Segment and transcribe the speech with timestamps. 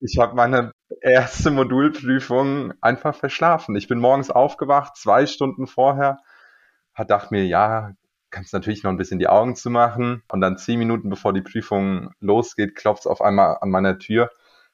[0.00, 0.72] ich habe meine
[1.02, 3.76] erste Modulprüfung einfach verschlafen.
[3.76, 6.18] Ich bin morgens aufgewacht, zwei Stunden vorher,
[6.94, 7.92] hat dachte mir, ja,
[8.30, 11.42] kannst natürlich noch ein bisschen die Augen zu machen und dann zehn Minuten bevor die
[11.42, 14.30] Prüfung losgeht, klopft es auf einmal an meiner Tür.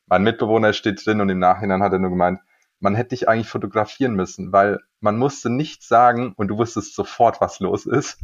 [0.07, 2.41] Mein Mitbewohner steht drin und im Nachhinein hat er nur gemeint,
[2.79, 7.41] man hätte dich eigentlich fotografieren müssen, weil man musste nichts sagen und du wusstest sofort,
[7.41, 8.23] was los ist.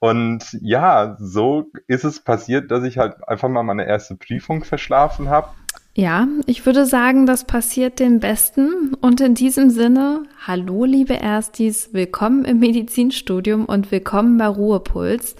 [0.00, 5.28] Und ja, so ist es passiert, dass ich halt einfach mal meine erste Prüfung verschlafen
[5.28, 5.50] habe.
[5.98, 8.94] Ja, ich würde sagen, das passiert den Besten.
[9.00, 15.34] Und in diesem Sinne, hallo liebe Erstis, willkommen im Medizinstudium und willkommen bei Ruhepuls.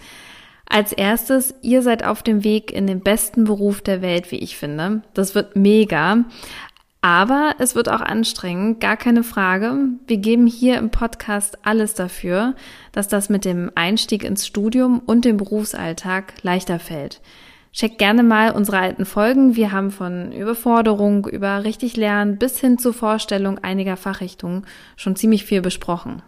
[0.68, 4.56] Als erstes, ihr seid auf dem Weg in den besten Beruf der Welt, wie ich
[4.56, 5.02] finde.
[5.14, 6.24] Das wird mega.
[7.02, 9.78] Aber es wird auch anstrengend, gar keine Frage.
[10.08, 12.56] Wir geben hier im Podcast alles dafür,
[12.90, 17.20] dass das mit dem Einstieg ins Studium und dem Berufsalltag leichter fällt.
[17.78, 19.54] Checkt gerne mal unsere alten Folgen.
[19.54, 25.44] Wir haben von Überforderung über richtig Lernen bis hin zur Vorstellung einiger Fachrichtungen schon ziemlich
[25.44, 26.22] viel besprochen.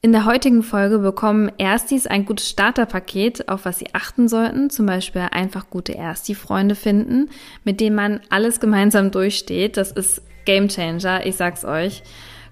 [0.00, 4.84] In der heutigen Folge bekommen Erstis ein gutes Starterpaket, auf was sie achten sollten, zum
[4.84, 7.30] Beispiel einfach gute Ersti-Freunde finden,
[7.62, 9.76] mit denen man alles gemeinsam durchsteht.
[9.76, 12.02] Das ist Gamechanger, ich sag's euch.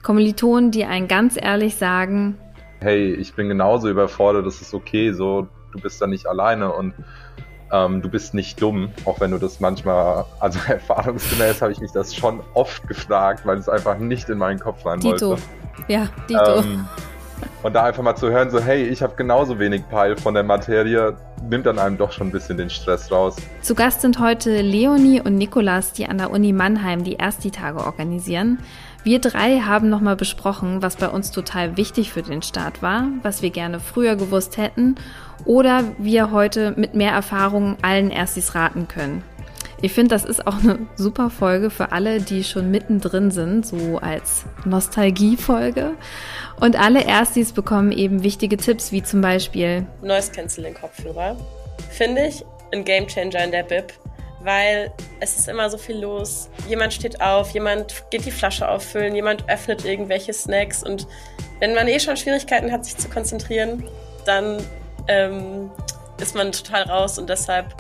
[0.05, 2.39] Kommilitonen, die einen ganz ehrlich sagen,
[2.79, 6.95] hey, ich bin genauso überfordert, das ist okay, so, du bist da nicht alleine und
[7.73, 11.93] ähm, du bist nicht dumm, auch wenn du das manchmal, also erfahrungsgemäß habe ich mich
[11.93, 15.31] das schon oft gefragt, weil es einfach nicht in meinen Kopf rein Dito.
[15.31, 15.43] wollte.
[15.89, 16.61] Ja, Dito.
[16.61, 16.87] Ähm,
[17.63, 20.43] und da einfach mal zu hören, so hey, ich habe genauso wenig Peil von der
[20.43, 21.17] Materie,
[21.49, 23.37] nimmt dann einem doch schon ein bisschen den Stress raus.
[23.63, 28.59] Zu Gast sind heute Leonie und Nikolas, die an der Uni Mannheim die Ersti-Tage organisieren.
[29.03, 33.41] Wir drei haben nochmal besprochen, was bei uns total wichtig für den Start war, was
[33.41, 34.97] wir gerne früher gewusst hätten
[35.47, 39.23] oder wir heute mit mehr Erfahrung allen Erstis raten können.
[39.83, 43.99] Ich finde, das ist auch eine super Folge für alle, die schon mittendrin sind, so
[43.99, 45.93] als Nostalgiefolge.
[46.61, 51.37] Und alle Erstis bekommen eben wichtige Tipps, wie zum Beispiel Noise Cancelling Kopfhörer.
[51.91, 53.95] Finde ich ein Gamechanger in der Bib,
[54.43, 56.49] weil es ist immer so viel los.
[56.69, 61.07] Jemand steht auf, jemand geht die Flasche auffüllen, jemand öffnet irgendwelche Snacks und
[61.61, 63.87] wenn man eh schon Schwierigkeiten hat, sich zu konzentrieren,
[64.25, 64.65] dann
[65.09, 65.71] ähm,
[66.19, 67.75] ist man total raus und deshalb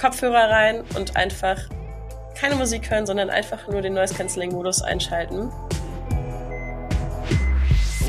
[0.00, 1.58] Kopfhörer rein und einfach
[2.34, 5.50] keine Musik hören, sondern einfach nur den Noise Cancelling Modus einschalten.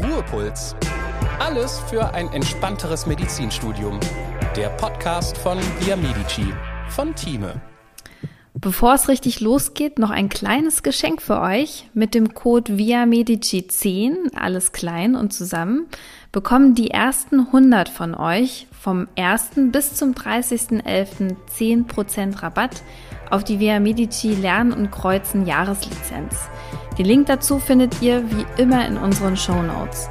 [0.01, 0.75] Ruhepuls.
[1.39, 3.99] Alles für ein entspannteres Medizinstudium.
[4.55, 6.53] Der Podcast von Via Medici
[6.89, 7.72] von Thieme.
[8.63, 11.89] Bevor es richtig losgeht, noch ein kleines Geschenk für euch.
[11.93, 15.87] Mit dem Code Via Medici 10, alles klein und zusammen,
[16.31, 19.49] bekommen die ersten 100 von euch vom 1.
[19.73, 21.35] bis zum 30.11.
[21.59, 22.83] 10% Rabatt
[23.29, 26.47] auf die Via Medici Lernen und Kreuzen Jahreslizenz.
[26.97, 30.07] Den Link dazu findet ihr wie immer in unseren Show Notes.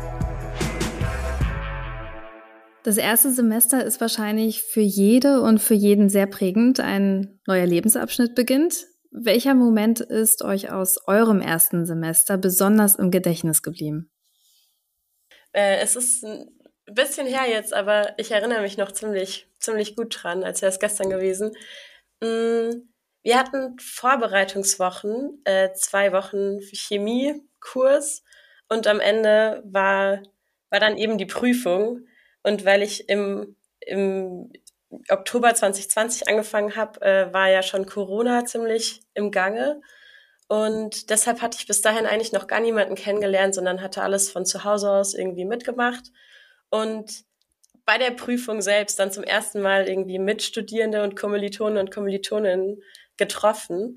[2.85, 6.81] Das erste Semester ist wahrscheinlich für jede und für jeden sehr prägend.
[6.81, 8.87] Ein neuer Lebensabschnitt beginnt.
[9.13, 14.11] Welcher Moment ist euch aus eurem ersten Semester besonders im Gedächtnis geblieben?
[15.53, 16.51] Äh, es ist ein
[16.87, 20.81] bisschen her jetzt, aber ich erinnere mich noch ziemlich, ziemlich gut dran, als wäre es
[20.81, 21.53] gestern gewesen.
[22.21, 22.89] Mm,
[23.23, 28.25] wir hatten Vorbereitungswochen, äh, zwei Wochen Chemiekurs
[28.69, 30.23] und am Ende war,
[30.71, 32.07] war dann eben die Prüfung.
[32.43, 34.53] Und weil ich im, im
[35.09, 39.81] Oktober 2020 angefangen habe, äh, war ja schon Corona ziemlich im Gange.
[40.49, 44.45] Und deshalb hatte ich bis dahin eigentlich noch gar niemanden kennengelernt, sondern hatte alles von
[44.45, 46.13] zu Hause aus irgendwie mitgemacht.
[46.69, 47.25] Und
[47.85, 52.83] bei der Prüfung selbst dann zum ersten Mal irgendwie Mitstudierende und Kommilitonen und Kommilitoninnen
[53.17, 53.95] getroffen.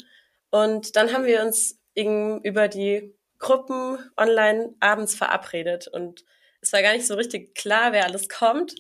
[0.50, 5.88] Und dann haben wir uns über die Gruppen online abends verabredet.
[5.88, 6.24] Und
[6.66, 8.76] es war gar nicht so richtig klar, wer alles kommt.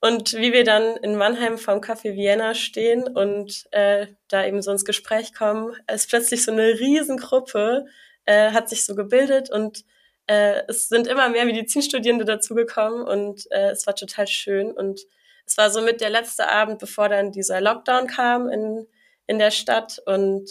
[0.00, 4.70] Und wie wir dann in Mannheim vom Café Vienna stehen und äh, da eben so
[4.70, 7.86] ins Gespräch kommen, ist plötzlich so eine Riesengruppe,
[8.26, 9.84] äh, hat sich so gebildet und
[10.26, 14.72] äh, es sind immer mehr Medizinstudierende dazugekommen und äh, es war total schön.
[14.72, 15.00] Und
[15.46, 18.86] es war somit der letzte Abend, bevor dann dieser Lockdown kam in,
[19.26, 20.00] in der Stadt.
[20.06, 20.50] Und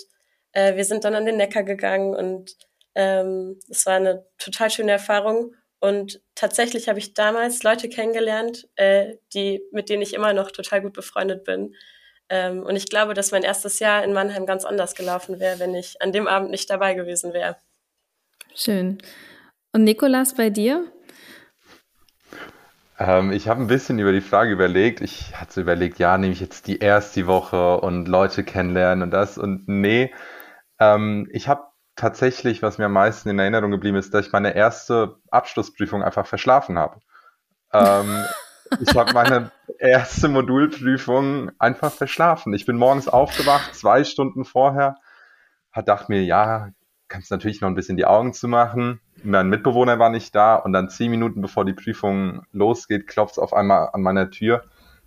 [0.52, 2.56] äh, wir sind dann an den Neckar gegangen und
[2.96, 5.56] ähm, es war eine total schöne Erfahrung.
[5.84, 10.82] Und tatsächlich habe ich damals Leute kennengelernt, äh, die, mit denen ich immer noch total
[10.82, 11.76] gut befreundet bin.
[12.30, 15.76] Ähm, und ich glaube, dass mein erstes Jahr in Mannheim ganz anders gelaufen wäre, wenn
[15.76, 17.58] ich an dem Abend nicht dabei gewesen wäre.
[18.56, 19.00] Schön.
[19.74, 20.90] Und Nikolas, bei dir?
[22.98, 25.02] Ähm, ich habe ein bisschen über die Frage überlegt.
[25.02, 29.38] Ich hatte überlegt, ja, nehme ich jetzt die erste Woche und Leute kennenlernen und das.
[29.38, 30.14] Und nee,
[30.80, 34.56] Ähm, ich habe tatsächlich, was mir am meisten in Erinnerung geblieben ist, dass ich meine
[34.56, 37.00] erste Abschlussprüfung einfach verschlafen habe.
[37.72, 38.24] Ähm,
[38.80, 42.54] ich habe meine erste Modulprüfung einfach verschlafen.
[42.54, 44.96] Ich bin morgens aufgewacht, zwei Stunden vorher,
[45.72, 46.70] hat dachte mir, ja,
[47.08, 49.00] kannst natürlich noch ein bisschen die Augen zu machen.
[49.24, 53.40] Mein Mitbewohner war nicht da und dann zehn Minuten bevor die Prüfung losgeht, klopft es
[53.40, 54.64] auf einmal an meiner Tür.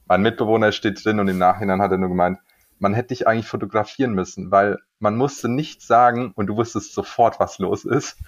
[0.07, 2.39] Mein Mitbewohner steht drin und im Nachhinein hat er nur gemeint,
[2.79, 7.41] man hätte dich eigentlich fotografieren müssen, weil man musste nichts sagen und du wusstest sofort,
[7.41, 8.19] was los ist.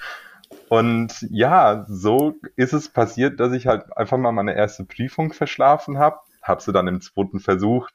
[0.68, 5.98] Und ja, so ist es passiert, dass ich halt einfach mal meine erste Prüfung verschlafen
[5.98, 6.18] habe.
[6.42, 7.88] Habe sie dann im zweiten Versuch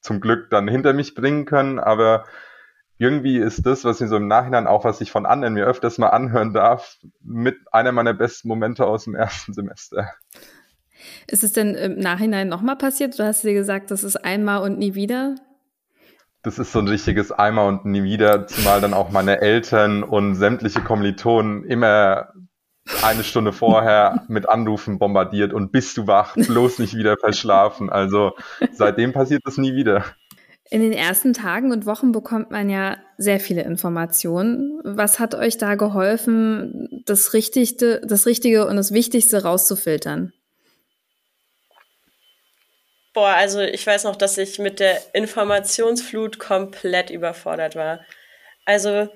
[0.00, 2.24] zum Glück dann hinter mich bringen können, aber
[2.98, 5.98] irgendwie ist das, was ich so im Nachhinein auch, was ich von anderen mir öfters
[5.98, 10.10] mal anhören darf, mit einer meiner besten Momente aus dem ersten Semester.
[11.26, 13.18] Ist es denn im Nachhinein nochmal passiert?
[13.18, 15.34] Du hast dir gesagt, das ist einmal und nie wieder
[16.44, 20.34] das ist so ein richtiges Eimer und nie wieder, zumal dann auch meine Eltern und
[20.34, 22.28] sämtliche Kommilitonen immer
[23.02, 27.88] eine Stunde vorher mit Anrufen bombardiert und bist du wach, bloß nicht wieder verschlafen.
[27.88, 28.32] Also
[28.72, 30.04] seitdem passiert das nie wieder.
[30.70, 34.80] In den ersten Tagen und Wochen bekommt man ja sehr viele Informationen.
[34.84, 40.32] Was hat euch da geholfen, das Richtige, das Richtige und das Wichtigste rauszufiltern?
[43.14, 48.00] Boah, also ich weiß noch, dass ich mit der Informationsflut komplett überfordert war.
[48.64, 49.08] Also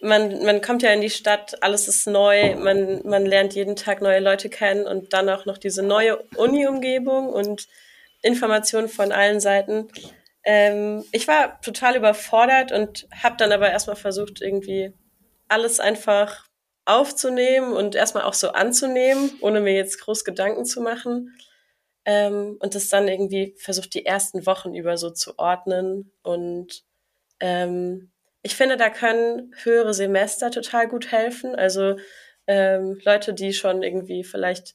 [0.00, 4.00] man, man kommt ja in die Stadt, alles ist neu, man, man lernt jeden Tag
[4.00, 7.68] neue Leute kennen und dann auch noch diese neue Uni-Umgebung und
[8.22, 9.88] Informationen von allen Seiten.
[10.42, 14.94] Ähm, ich war total überfordert und habe dann aber erstmal versucht, irgendwie
[15.48, 16.46] alles einfach
[16.86, 21.36] aufzunehmen und erstmal auch so anzunehmen, ohne mir jetzt groß Gedanken zu machen
[22.04, 26.12] ähm, und das dann irgendwie versucht, die ersten Wochen über so zu ordnen.
[26.22, 26.84] Und
[27.40, 28.10] ähm,
[28.42, 31.54] ich finde, da können höhere Semester total gut helfen.
[31.54, 31.96] Also
[32.46, 34.74] ähm, Leute, die schon irgendwie vielleicht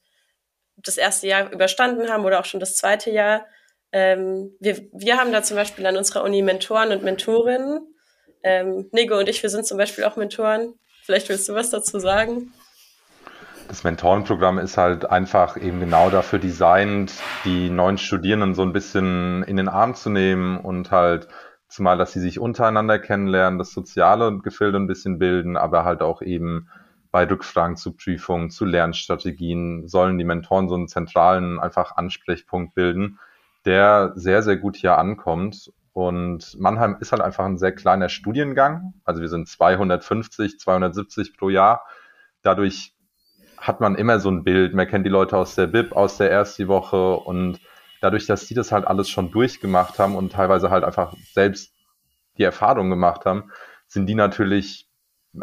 [0.78, 3.46] das erste Jahr überstanden haben oder auch schon das zweite Jahr.
[3.92, 7.96] Ähm, wir, wir haben da zum Beispiel an unserer Uni Mentoren und Mentorinnen.
[8.42, 10.80] Ähm, Nego und ich, wir sind zum Beispiel auch Mentoren.
[11.04, 12.54] Vielleicht willst du was dazu sagen?
[13.70, 17.14] Das Mentorenprogramm ist halt einfach eben genau dafür designt,
[17.46, 21.28] die neuen Studierenden so ein bisschen in den Arm zu nehmen und halt
[21.68, 26.24] zumal, dass sie sich untereinander kennenlernen, das soziale Gefilde ein bisschen bilden, aber halt auch
[26.24, 26.68] eben
[27.12, 33.20] bei Rückfragen zu Prüfungen, zu Lernstrategien sollen die Mentoren so einen zentralen einfach Ansprechpunkt bilden,
[33.66, 35.72] der sehr, sehr gut hier ankommt.
[35.94, 38.94] Und Mannheim ist halt einfach ein sehr kleiner Studiengang.
[39.06, 41.84] Also wir sind 250, 270 pro Jahr.
[42.42, 42.94] Dadurch
[43.60, 44.74] hat man immer so ein Bild.
[44.74, 47.60] Man kennt die Leute aus der BIP, aus der ersten Woche und
[48.02, 51.74] dadurch, dass die das halt alles schon durchgemacht haben und teilweise halt einfach selbst
[52.38, 53.52] die Erfahrung gemacht haben,
[53.88, 54.88] sind die natürlich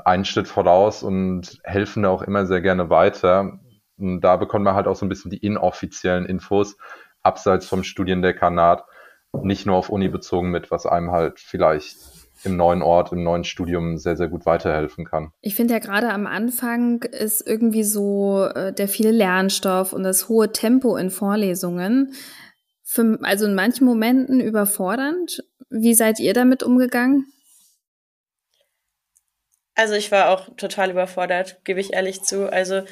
[0.05, 3.59] einen Schritt voraus und helfen da auch immer sehr gerne weiter.
[3.99, 6.77] Und da bekommt man halt auch so ein bisschen die inoffiziellen Infos
[7.23, 8.85] abseits vom Studiendekanat,
[9.33, 11.99] nicht nur auf Uni bezogen mit, was einem halt vielleicht
[12.47, 15.33] im neuen Ort, im neuen Studium sehr, sehr gut weiterhelfen kann.
[15.41, 20.29] Ich finde ja gerade am Anfang ist irgendwie so äh, der viele Lernstoff und das
[20.29, 22.13] hohe Tempo in Vorlesungen,
[22.83, 25.43] für, also in manchen Momenten überfordernd.
[25.69, 27.27] Wie seid ihr damit umgegangen?
[29.75, 32.51] Also ich war auch total überfordert, gebe ich ehrlich zu.
[32.51, 32.83] Also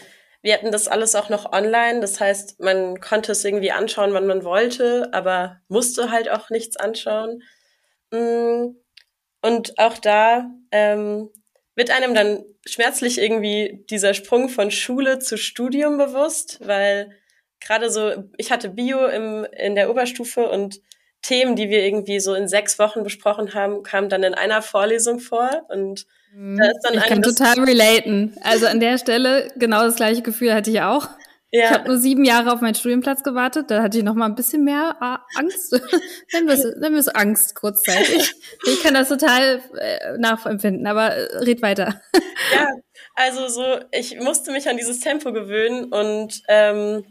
[0.42, 2.00] wir hatten das alles auch noch online.
[2.00, 6.76] Das heißt, man konnte es irgendwie anschauen, wann man wollte, aber musste halt auch nichts
[6.76, 7.42] anschauen.
[8.11, 8.76] Mm,
[9.44, 11.28] und auch da ähm,
[11.74, 17.10] wird einem dann schmerzlich irgendwie dieser Sprung von Schule zu Studium bewusst, weil
[17.60, 20.80] gerade so, ich hatte Bio im, in der Oberstufe und
[21.20, 25.20] Themen, die wir irgendwie so in sechs Wochen besprochen haben, kamen dann in einer Vorlesung
[25.20, 26.56] vor und mhm.
[26.56, 28.34] da ist dann ich kann total relaten.
[28.40, 31.08] Also an der Stelle genau das gleiche Gefühl hatte ich auch.
[31.54, 31.66] Ja.
[31.66, 33.70] Ich habe nur sieben Jahre auf meinen Studienplatz gewartet.
[33.70, 35.73] Da hatte ich noch mal ein bisschen mehr äh, Angst.
[36.32, 38.34] nennen wir es Angst kurzzeitig.
[38.66, 42.00] Ich kann das total äh, nachempfinden, aber äh, red weiter.
[42.54, 42.75] ja,
[43.14, 47.04] also so, ich musste mich an dieses Tempo gewöhnen und ähm,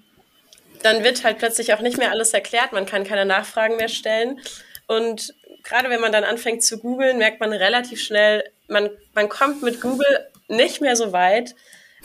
[0.82, 2.74] dann wird halt plötzlich auch nicht mehr alles erklärt.
[2.74, 4.42] Man kann keine Nachfragen mehr stellen.
[4.88, 5.34] Und
[5.64, 9.80] gerade wenn man dann anfängt zu googeln, merkt man relativ schnell, man, man kommt mit
[9.80, 11.56] Google nicht mehr so weit.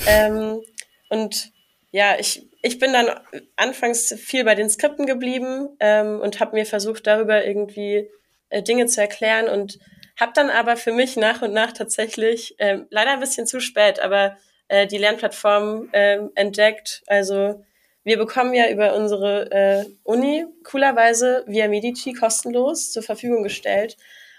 [0.07, 0.63] Ähm,
[1.09, 1.51] und
[1.91, 3.09] ja, ich, ich bin dann
[3.57, 8.11] anfangs viel bei den Skripten geblieben ähm, und habe mir versucht, darüber irgendwie
[8.51, 9.79] äh, Dinge zu erklären und
[10.19, 14.01] habe dann aber für mich nach und nach tatsächlich, äh, leider ein bisschen zu spät,
[14.01, 14.37] aber
[14.69, 17.03] äh, die Lernplattform äh, entdeckt.
[17.07, 17.65] Also
[18.05, 23.97] wir bekommen ja über unsere äh, Uni coolerweise via Medici kostenlos zur Verfügung gestellt.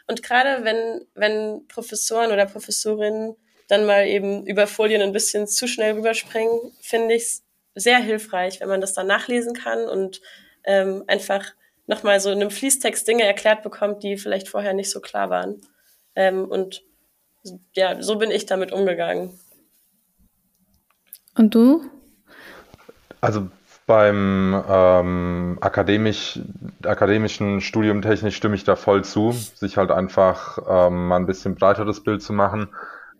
[0.07, 3.35] Und gerade wenn, wenn Professoren oder Professorinnen
[3.69, 7.43] dann mal eben über Folien ein bisschen zu schnell rüberspringen, finde ich es
[7.75, 10.21] sehr hilfreich, wenn man das dann nachlesen kann und
[10.65, 11.45] ähm, einfach
[11.87, 15.61] nochmal so in einem Fließtext Dinge erklärt bekommt, die vielleicht vorher nicht so klar waren.
[16.15, 16.83] Ähm, und
[17.73, 19.39] ja, so bin ich damit umgegangen.
[21.37, 21.83] Und du?
[23.21, 23.47] Also
[23.85, 26.39] beim ähm, akademisch,
[26.83, 31.55] akademischen Studium technisch stimme ich da voll zu, sich halt einfach ähm, mal ein bisschen
[31.55, 32.69] breiteres Bild zu machen.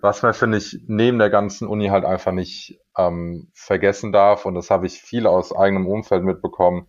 [0.01, 4.55] Was man, finde ich, neben der ganzen Uni halt einfach nicht ähm, vergessen darf, und
[4.55, 6.87] das habe ich viel aus eigenem Umfeld mitbekommen,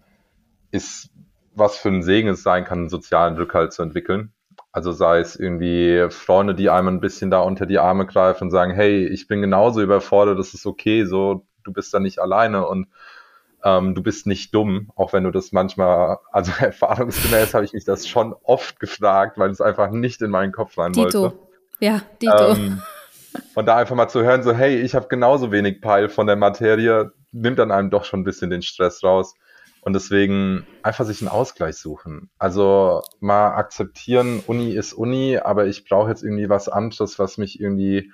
[0.70, 1.10] ist,
[1.54, 4.32] was für ein Segen es sein kann, einen sozialen Rückhalt zu entwickeln.
[4.72, 8.50] Also sei es irgendwie Freunde, die einem ein bisschen da unter die Arme greifen und
[8.50, 12.66] sagen, hey, ich bin genauso überfordert, das ist okay, so, du bist da nicht alleine
[12.66, 12.86] und
[13.64, 17.84] ähm, du bist nicht dumm, auch wenn du das manchmal, also erfahrungsgemäß habe ich mich
[17.84, 21.22] das schon oft gefragt, weil es einfach nicht in meinen Kopf rein Dito.
[21.22, 21.38] wollte.
[21.80, 22.52] Ja, Dito.
[22.52, 22.82] Ähm,
[23.54, 26.36] und da einfach mal zu hören, so, hey, ich habe genauso wenig Peil von der
[26.36, 29.34] Materie, nimmt dann einem doch schon ein bisschen den Stress raus.
[29.82, 32.28] Und deswegen einfach sich einen Ausgleich suchen.
[32.38, 37.60] Also mal akzeptieren, Uni ist Uni, aber ich brauche jetzt irgendwie was anderes, was mich
[37.60, 38.12] irgendwie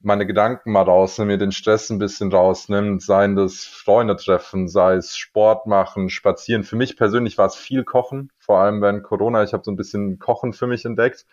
[0.00, 4.94] meine Gedanken mal rausnimmt, mir den Stress ein bisschen rausnimmt, seien das Freunde treffen, sei
[4.94, 6.64] es Sport machen, spazieren.
[6.64, 9.42] Für mich persönlich war es viel Kochen, vor allem während Corona.
[9.42, 11.26] Ich habe so ein bisschen Kochen für mich entdeckt.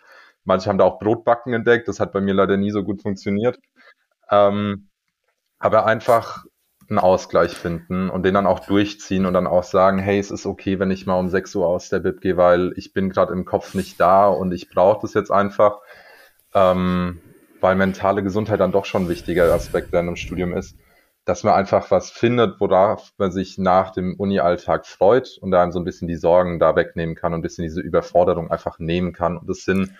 [0.46, 1.88] Manche haben da auch Brotbacken entdeckt.
[1.88, 3.58] Das hat bei mir leider nie so gut funktioniert.
[4.30, 4.88] Ähm,
[5.58, 6.44] aber einfach
[6.88, 10.46] einen Ausgleich finden und den dann auch durchziehen und dann auch sagen, hey, es ist
[10.46, 13.32] okay, wenn ich mal um 6 Uhr aus der Bib gehe, weil ich bin gerade
[13.32, 15.80] im Kopf nicht da und ich brauche das jetzt einfach.
[16.54, 17.20] Ähm,
[17.60, 20.76] weil mentale Gesundheit dann doch schon ein wichtiger Aspekt in einem Studium ist,
[21.24, 25.80] dass man einfach was findet, worauf man sich nach dem Uni-Alltag freut und dann so
[25.80, 29.36] ein bisschen die Sorgen da wegnehmen kann und ein bisschen diese Überforderung einfach nehmen kann.
[29.36, 29.90] Und das sind,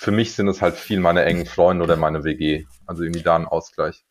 [0.00, 2.64] für mich sind es halt viel meine engen Freunde oder meine WG.
[2.86, 4.02] Also irgendwie da ein Ausgleich.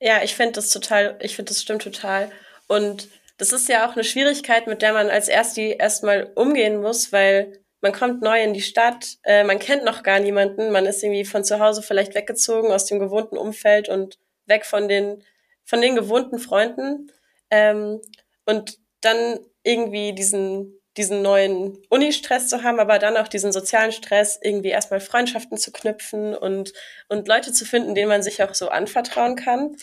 [0.00, 2.30] Ja, ich finde das total, ich finde das stimmt total.
[2.66, 7.10] Und das ist ja auch eine Schwierigkeit, mit der man als Ersti erstmal umgehen muss,
[7.10, 11.02] weil man kommt neu in die Stadt, äh, man kennt noch gar niemanden, man ist
[11.02, 15.24] irgendwie von zu Hause vielleicht weggezogen aus dem gewohnten Umfeld und weg von den,
[15.64, 17.10] von den gewohnten Freunden.
[17.50, 18.02] Ähm,
[18.44, 24.38] und dann irgendwie diesen, diesen neuen Uni-Stress zu haben, aber dann auch diesen sozialen Stress,
[24.42, 26.72] irgendwie erstmal Freundschaften zu knüpfen und,
[27.08, 29.76] und Leute zu finden, denen man sich auch so anvertrauen kann.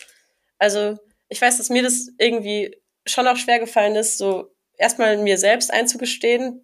[0.60, 5.38] Also ich weiß, dass mir das irgendwie schon auch schwer gefallen ist, so erstmal mir
[5.38, 6.62] selbst einzugestehen,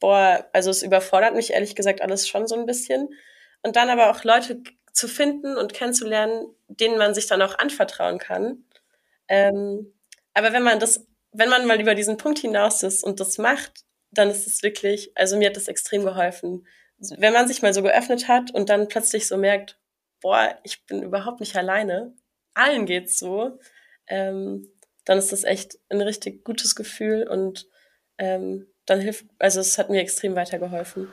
[0.00, 3.08] boah, also es überfordert mich ehrlich gesagt alles schon so ein bisschen.
[3.62, 4.60] Und dann aber auch Leute
[4.92, 8.64] zu finden und kennenzulernen, denen man sich dann auch anvertrauen kann.
[9.28, 9.94] Ähm,
[10.34, 13.84] aber wenn man das, wenn man mal über diesen Punkt hinaus ist und das macht,
[14.12, 16.66] dann ist es wirklich, also mir hat das extrem geholfen.
[17.18, 19.78] Wenn man sich mal so geöffnet hat und dann plötzlich so merkt,
[20.20, 22.14] boah, ich bin überhaupt nicht alleine,
[22.54, 23.58] allen geht's so,
[24.06, 24.68] ähm,
[25.04, 27.66] dann ist das echt ein richtig gutes Gefühl und
[28.18, 31.08] ähm, dann hilft, also es hat mir extrem weitergeholfen.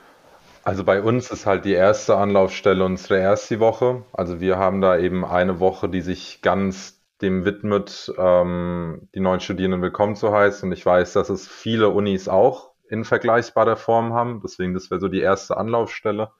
[0.62, 4.04] Also bei uns ist halt die erste Anlaufstelle unsere erste Woche.
[4.12, 9.40] Also wir haben da eben eine Woche, die sich ganz dem widmet, ähm, die neuen
[9.40, 10.68] Studierenden willkommen zu heißen.
[10.68, 14.40] Und ich weiß, dass es viele Unis auch in vergleichbarer Form haben.
[14.42, 16.30] Deswegen, das wäre so die erste Anlaufstelle.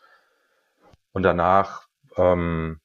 [1.12, 2.80] Und danach ähm,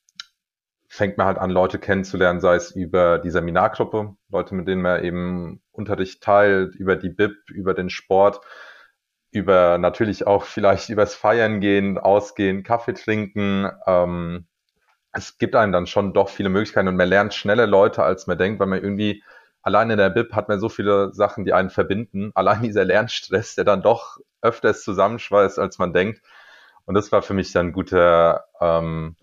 [0.88, 5.03] fängt man halt an, Leute kennenzulernen, sei es über die Seminargruppe, Leute, mit denen man
[5.03, 8.39] eben Unterricht teilt, über die BIP, über den Sport,
[9.31, 13.69] über natürlich auch vielleicht übers Feiern gehen, ausgehen, Kaffee trinken.
[13.88, 14.45] Ähm,
[15.12, 18.38] es gibt einem dann schon doch viele Möglichkeiten und man lernt schneller Leute, als man
[18.38, 19.24] denkt, weil man irgendwie
[19.65, 22.31] allein in der BIP hat man so viele Sachen, die einen verbinden.
[22.36, 26.22] Allein dieser Lernstress, der dann doch öfters zusammenschweißt, als man denkt.
[26.86, 29.15] Und das war für mich dann ein guter, ähm,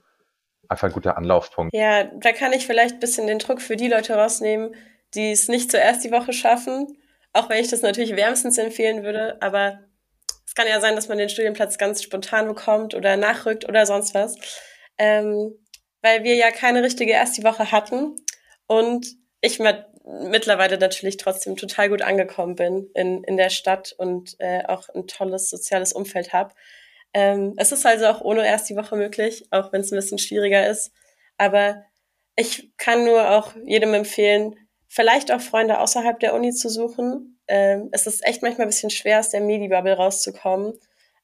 [0.68, 1.72] einfach ein guter Anlaufpunkt.
[1.75, 4.75] Ja, da kann ich vielleicht ein bisschen den Druck für die Leute rausnehmen,
[5.14, 6.99] die es nicht zuerst die Woche schaffen.
[7.32, 9.78] Auch wenn ich das natürlich wärmstens empfehlen würde, aber
[10.44, 14.12] es kann ja sein, dass man den Studienplatz ganz spontan bekommt oder nachrückt oder sonst
[14.14, 14.37] was.
[14.99, 15.54] Ähm,
[16.02, 18.16] weil wir ja keine richtige erste Woche hatten
[18.66, 19.06] und
[19.40, 24.64] ich mit, mittlerweile natürlich trotzdem total gut angekommen bin in, in der Stadt und äh,
[24.66, 26.54] auch ein tolles soziales Umfeld habe.
[27.14, 30.18] Ähm, es ist also auch ohne erst die Woche möglich, auch wenn es ein bisschen
[30.18, 30.92] schwieriger ist.
[31.37, 31.85] Aber
[32.37, 34.56] ich kann nur auch jedem empfehlen,
[34.88, 37.38] vielleicht auch Freunde außerhalb der Uni zu suchen.
[37.49, 40.78] Ähm, es ist echt manchmal ein bisschen schwer, aus der Medi-Bubble rauszukommen.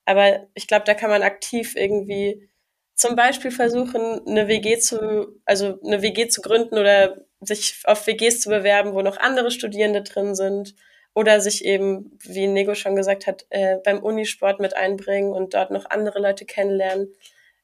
[0.04, 2.48] Aber ich glaube, da kann man aktiv irgendwie
[2.98, 8.40] zum Beispiel versuchen, eine WG zu, also eine WG zu gründen oder sich auf WGs
[8.40, 10.74] zu bewerben, wo noch andere Studierende drin sind
[11.14, 15.70] oder sich eben, wie Nego schon gesagt hat, äh, beim Unisport mit einbringen und dort
[15.70, 17.14] noch andere Leute kennenlernen.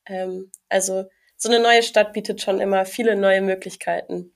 [0.07, 4.33] Ähm, also so eine neue Stadt bietet schon immer viele neue Möglichkeiten.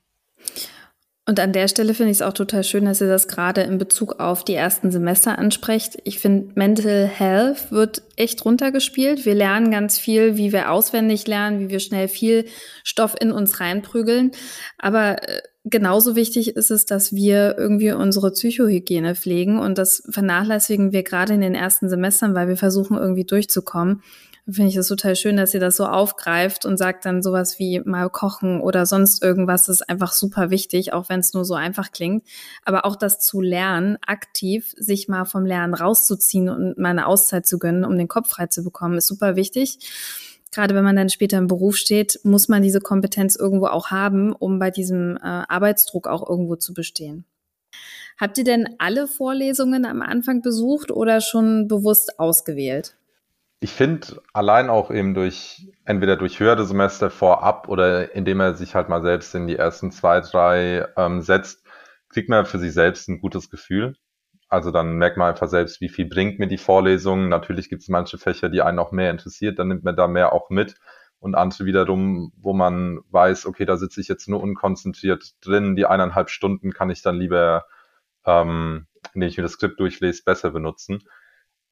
[1.29, 3.77] Und an der Stelle finde ich es auch total schön, dass ihr das gerade in
[3.77, 5.99] Bezug auf die ersten Semester ansprecht.
[6.03, 9.27] Ich finde, Mental Health wird echt runtergespielt.
[9.27, 12.45] Wir lernen ganz viel, wie wir auswendig lernen, wie wir schnell viel
[12.83, 14.31] Stoff in uns reinprügeln.
[14.79, 19.59] Aber äh, genauso wichtig ist es, dass wir irgendwie unsere Psychohygiene pflegen.
[19.59, 24.01] Und das vernachlässigen wir gerade in den ersten Semestern, weil wir versuchen, irgendwie durchzukommen
[24.51, 27.79] finde ich es total schön, dass ihr das so aufgreift und sagt dann sowas wie
[27.81, 31.91] mal kochen oder sonst irgendwas ist einfach super wichtig, auch wenn es nur so einfach
[31.91, 32.23] klingt.
[32.63, 37.47] Aber auch das zu lernen, aktiv sich mal vom Lernen rauszuziehen und mal eine Auszeit
[37.47, 39.79] zu gönnen, um den Kopf frei zu bekommen, ist super wichtig.
[40.51, 44.33] Gerade wenn man dann später im Beruf steht, muss man diese Kompetenz irgendwo auch haben,
[44.33, 47.25] um bei diesem äh, Arbeitsdruck auch irgendwo zu bestehen.
[48.19, 52.95] Habt ihr denn alle Vorlesungen am Anfang besucht oder schon bewusst ausgewählt?
[53.61, 58.73] Ich finde, allein auch eben durch, entweder durch höhere Semester vorab oder indem er sich
[58.73, 61.65] halt mal selbst in die ersten zwei, drei ähm, setzt,
[62.09, 63.95] kriegt man für sich selbst ein gutes Gefühl.
[64.47, 67.29] Also dann merkt man einfach selbst, wie viel bringt mir die Vorlesung.
[67.29, 70.33] Natürlich gibt es manche Fächer, die einen noch mehr interessiert, dann nimmt man da mehr
[70.33, 70.75] auch mit.
[71.19, 75.85] Und andere wiederum, wo man weiß, okay, da sitze ich jetzt nur unkonzentriert drin, die
[75.85, 77.65] eineinhalb Stunden kann ich dann lieber,
[78.25, 81.03] ähm, indem ich mir das Skript durchlese, besser benutzen.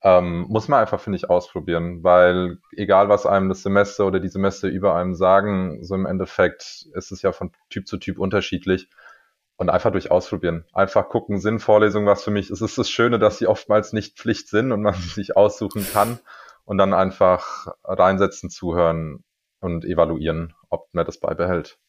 [0.03, 4.29] Ähm, muss man einfach, finde ich, ausprobieren, weil egal, was einem das Semester oder die
[4.29, 8.89] Semester über einem sagen, so im Endeffekt ist es ja von Typ zu Typ unterschiedlich
[9.57, 10.65] und einfach durch Ausprobieren.
[10.71, 12.51] Einfach gucken, sind Vorlesungen was für mich.
[12.51, 16.19] Es ist das Schöne, dass sie oftmals nicht Pflicht sind und man sich aussuchen kann
[16.65, 19.23] und dann einfach reinsetzen, zuhören
[19.59, 21.79] und evaluieren, ob man das beibehält.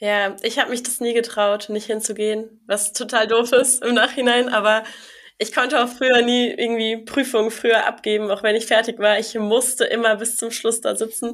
[0.00, 4.48] Ja, ich habe mich das nie getraut, nicht hinzugehen, was total doof ist im Nachhinein,
[4.48, 4.84] aber
[5.38, 9.18] ich konnte auch früher nie irgendwie Prüfungen früher abgeben, auch wenn ich fertig war.
[9.18, 11.32] Ich musste immer bis zum Schluss da sitzen.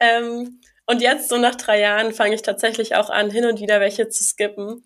[0.00, 3.80] Ähm, und jetzt, so nach drei Jahren, fange ich tatsächlich auch an, hin und wieder
[3.80, 4.84] welche zu skippen.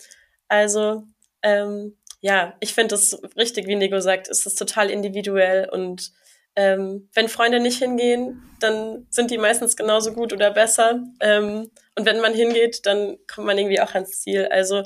[0.48, 1.04] Also,
[1.42, 6.12] ähm, ja, ich finde das richtig, wie Nico sagt, ist das total individuell und
[6.56, 11.02] ähm, wenn Freunde nicht hingehen, dann sind die meistens genauso gut oder besser.
[11.20, 14.46] Ähm, und wenn man hingeht, dann kommt man irgendwie auch ans Ziel.
[14.46, 14.82] Also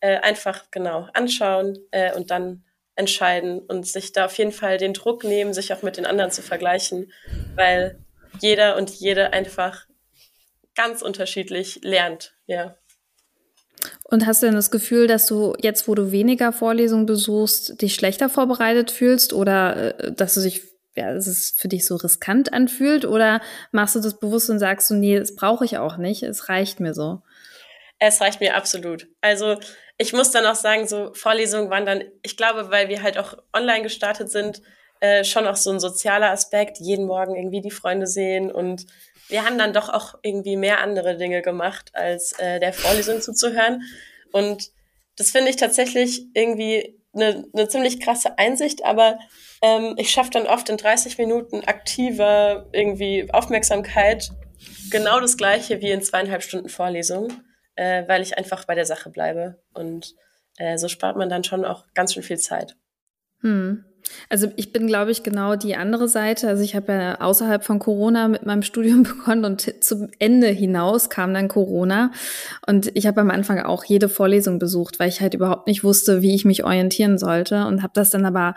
[0.00, 2.64] äh, einfach genau anschauen äh, und dann
[2.96, 6.30] entscheiden und sich da auf jeden Fall den Druck nehmen, sich auch mit den anderen
[6.30, 7.12] zu vergleichen,
[7.56, 7.98] weil
[8.40, 9.86] jeder und jede einfach
[10.74, 12.76] ganz unterschiedlich lernt, ja.
[14.04, 17.94] Und hast du denn das Gefühl, dass du jetzt, wo du weniger Vorlesungen besuchst, dich
[17.94, 20.62] schlechter vorbereitet fühlst oder äh, dass du dich,
[20.96, 23.40] ja, dass es für dich so riskant anfühlt oder
[23.72, 26.80] machst du das bewusst und sagst du, nee, das brauche ich auch nicht, es reicht
[26.80, 27.22] mir so?
[27.98, 29.06] Es reicht mir absolut.
[29.20, 29.56] Also
[29.96, 33.36] ich muss dann auch sagen, so Vorlesungen waren dann, ich glaube, weil wir halt auch
[33.52, 34.60] online gestartet sind,
[35.00, 38.50] äh, schon auch so ein sozialer Aspekt, jeden Morgen irgendwie die Freunde sehen.
[38.50, 38.86] Und
[39.28, 43.82] wir haben dann doch auch irgendwie mehr andere Dinge gemacht, als äh, der Vorlesung zuzuhören.
[44.32, 44.70] Und
[45.16, 49.20] das finde ich tatsächlich irgendwie eine, eine ziemlich krasse Einsicht, aber
[49.62, 54.30] ähm, ich schaffe dann oft in 30 Minuten aktiver irgendwie Aufmerksamkeit.
[54.90, 57.32] Genau das gleiche wie in zweieinhalb Stunden Vorlesung
[57.76, 59.58] äh, weil ich einfach bei der Sache bleibe.
[59.72, 60.14] Und
[60.58, 62.76] äh, so spart man dann schon auch ganz schön viel Zeit.
[63.40, 63.84] Hm.
[64.28, 66.48] Also ich bin, glaube ich, genau die andere Seite.
[66.48, 71.10] Also ich habe ja außerhalb von Corona mit meinem Studium begonnen und zum Ende hinaus
[71.10, 72.10] kam dann Corona.
[72.66, 76.22] Und ich habe am Anfang auch jede Vorlesung besucht, weil ich halt überhaupt nicht wusste,
[76.22, 78.54] wie ich mich orientieren sollte und habe das dann aber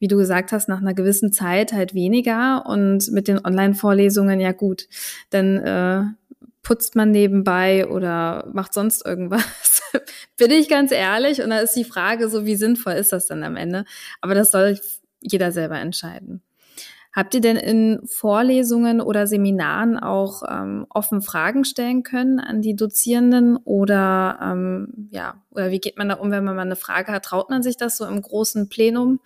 [0.00, 4.52] wie du gesagt hast, nach einer gewissen Zeit halt weniger und mit den Online-Vorlesungen ja
[4.52, 4.88] gut.
[5.28, 6.04] Dann äh,
[6.62, 9.82] putzt man nebenbei oder macht sonst irgendwas?
[10.36, 11.42] Bin ich ganz ehrlich.
[11.42, 13.84] Und da ist die Frage so, wie sinnvoll ist das dann am Ende?
[14.20, 14.78] Aber das soll
[15.20, 16.42] jeder selber entscheiden.
[17.12, 22.76] Habt ihr denn in Vorlesungen oder Seminaren auch ähm, offen Fragen stellen können an die
[22.76, 27.10] Dozierenden oder ähm, ja, oder wie geht man da um, wenn man mal eine Frage
[27.10, 27.24] hat?
[27.24, 29.18] Traut man sich das so im großen Plenum?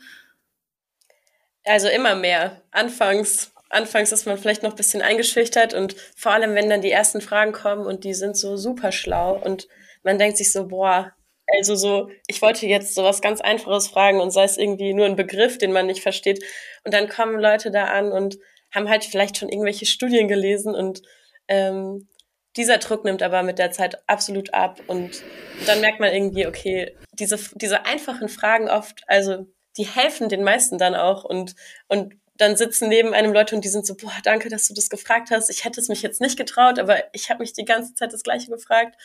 [1.65, 2.63] Also immer mehr.
[2.71, 6.91] Anfangs anfangs ist man vielleicht noch ein bisschen eingeschüchtert und vor allem, wenn dann die
[6.91, 9.69] ersten Fragen kommen und die sind so super schlau und
[10.03, 11.13] man denkt sich so, boah,
[11.59, 15.07] also so, ich wollte jetzt so was ganz Einfaches fragen und sei es irgendwie nur
[15.07, 16.43] ein Begriff, den man nicht versteht.
[16.85, 18.39] Und dann kommen Leute da an und
[18.75, 21.03] haben halt vielleicht schon irgendwelche Studien gelesen und
[21.49, 22.09] ähm,
[22.57, 25.23] dieser Druck nimmt aber mit der Zeit absolut ab und
[25.67, 30.79] dann merkt man irgendwie, okay, diese, diese einfachen Fragen oft, also die helfen den meisten
[30.79, 31.55] dann auch und,
[31.89, 34.91] und dann sitzen neben einem Leute und die sind so, boah, danke, dass du das
[34.91, 35.51] gefragt hast.
[35.51, 38.25] Ich hätte es mich jetzt nicht getraut, aber ich habe mich die ganze Zeit das
[38.25, 38.97] Gleiche gefragt.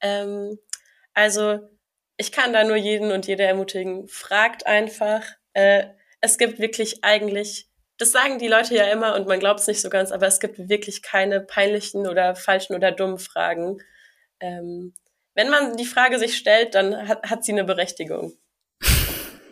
[0.00, 0.58] Ähm,
[1.12, 1.60] also
[2.16, 5.22] ich kann da nur jeden und jede ermutigen, fragt einfach.
[5.52, 5.84] Äh,
[6.20, 9.80] es gibt wirklich eigentlich, das sagen die Leute ja immer und man glaubt es nicht
[9.80, 13.82] so ganz, aber es gibt wirklich keine peinlichen oder falschen oder dummen Fragen.
[14.40, 14.94] Ähm,
[15.34, 18.32] wenn man die Frage sich stellt, dann hat, hat sie eine Berechtigung.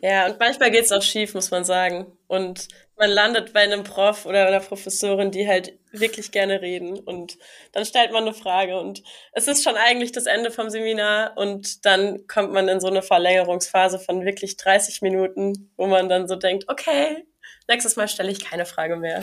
[0.02, 2.16] Ja, und manchmal geht's auch schief, muss man sagen.
[2.26, 2.68] Und
[3.00, 6.98] man landet bei einem Prof oder einer Professorin, die halt wirklich gerne reden.
[6.98, 7.38] Und
[7.72, 8.78] dann stellt man eine Frage.
[8.78, 11.32] Und es ist schon eigentlich das Ende vom Seminar.
[11.38, 16.28] Und dann kommt man in so eine Verlängerungsphase von wirklich 30 Minuten, wo man dann
[16.28, 17.24] so denkt, okay,
[17.68, 19.22] nächstes Mal stelle ich keine Frage mehr.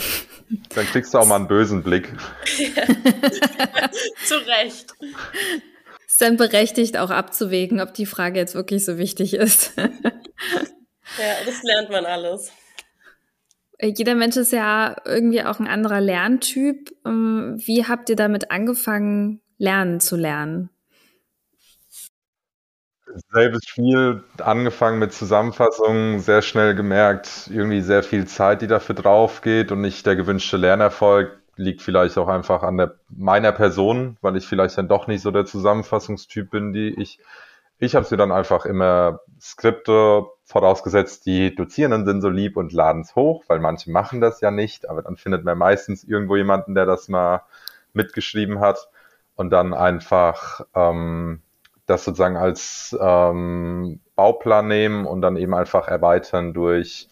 [0.73, 2.11] Dann kriegst du auch mal einen bösen Blick.
[4.25, 4.95] Zu Recht.
[6.07, 9.73] Ist dann berechtigt, auch abzuwägen, ob die Frage jetzt wirklich so wichtig ist.
[9.77, 12.51] Ja, das lernt man alles.
[13.79, 16.91] Jeder Mensch ist ja irgendwie auch ein anderer Lerntyp.
[17.05, 20.69] Ähm, wie habt ihr damit angefangen, lernen zu lernen?
[23.31, 29.41] Selbes Spiel, angefangen mit Zusammenfassungen, sehr schnell gemerkt, irgendwie sehr viel Zeit, die dafür drauf
[29.41, 34.37] geht und nicht der gewünschte Lernerfolg liegt vielleicht auch einfach an der, meiner Person, weil
[34.37, 37.19] ich vielleicht dann doch nicht so der Zusammenfassungstyp bin, die ich
[37.79, 43.01] ich habe sie dann einfach immer Skripte vorausgesetzt, die Dozierenden sind so lieb und laden
[43.01, 46.73] es hoch, weil manche machen das ja nicht, aber dann findet man meistens irgendwo jemanden,
[46.73, 47.43] der das mal
[47.93, 48.89] mitgeschrieben hat
[49.35, 51.41] und dann einfach ähm,
[51.85, 57.09] das sozusagen als ähm, Bauplan nehmen und dann eben einfach erweitern durch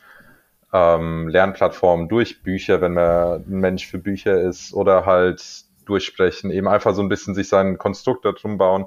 [0.72, 6.70] ähm, Lernplattformen, durch Bücher, wenn man ein Mensch für Bücher ist oder halt durchsprechen, eben
[6.70, 8.86] einfach so ein bisschen sich sein Konstrukt darum bauen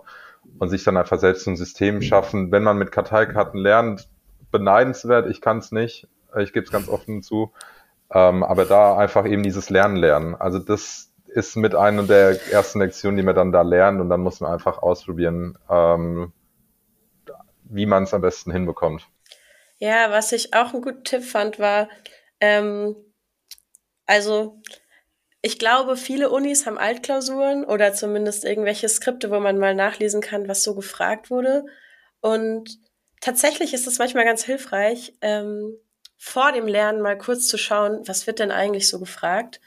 [0.59, 2.51] und sich dann einfach selbst ein System schaffen.
[2.51, 4.09] Wenn man mit Karteikarten lernt,
[4.51, 6.09] beneidenswert, ich kann es nicht,
[6.39, 7.53] ich gebe es ganz offen zu,
[8.13, 10.35] ähm, aber da einfach eben dieses Lernen lernen.
[10.35, 14.21] Also das ist mit einer der ersten Lektionen, die man dann da lernt und dann
[14.21, 16.33] muss man einfach ausprobieren, ähm,
[17.65, 19.07] wie man es am besten hinbekommt.
[19.79, 21.89] Ja, was ich auch einen guten Tipp fand, war,
[22.41, 22.97] ähm,
[24.07, 24.61] also
[25.41, 30.49] ich glaube, viele Unis haben Altklausuren oder zumindest irgendwelche Skripte, wo man mal nachlesen kann,
[30.49, 31.65] was so gefragt wurde.
[32.21, 32.79] Und
[33.21, 35.77] tatsächlich ist es manchmal ganz hilfreich, ähm,
[36.17, 39.61] vor dem Lernen mal kurz zu schauen, was wird denn eigentlich so gefragt,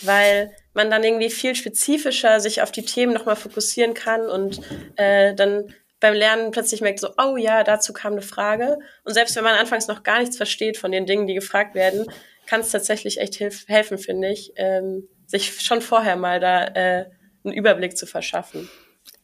[0.00, 4.60] weil man dann irgendwie viel spezifischer sich auf die Themen nochmal fokussieren kann und
[4.96, 8.78] äh, dann beim Lernen plötzlich merkt so, oh ja, dazu kam eine Frage.
[9.04, 12.06] Und selbst wenn man anfangs noch gar nichts versteht von den Dingen, die gefragt werden,
[12.46, 17.06] kann es tatsächlich echt hilf helfen, finde ich, ähm, sich schon vorher mal da äh,
[17.44, 18.70] einen Überblick zu verschaffen.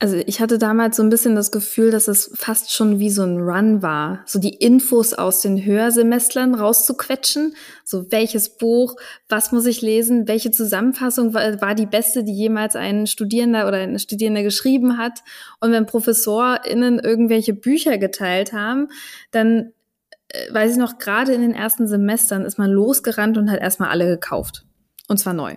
[0.00, 3.22] Also ich hatte damals so ein bisschen das Gefühl, dass es fast schon wie so
[3.22, 7.54] ein Run war, so die Infos aus den Hörsemestern rauszuquetschen,
[7.84, 8.96] so welches Buch,
[9.28, 13.78] was muss ich lesen, welche Zusammenfassung war, war die beste, die jemals ein Studierender oder
[13.78, 15.20] eine Studierende geschrieben hat.
[15.60, 18.88] Und wenn ProfessorInnen irgendwelche Bücher geteilt haben,
[19.30, 19.72] dann
[20.28, 23.90] äh, weiß ich noch, gerade in den ersten Semestern ist man losgerannt und hat erstmal
[23.90, 24.66] alle gekauft.
[25.06, 25.54] Und zwar neu.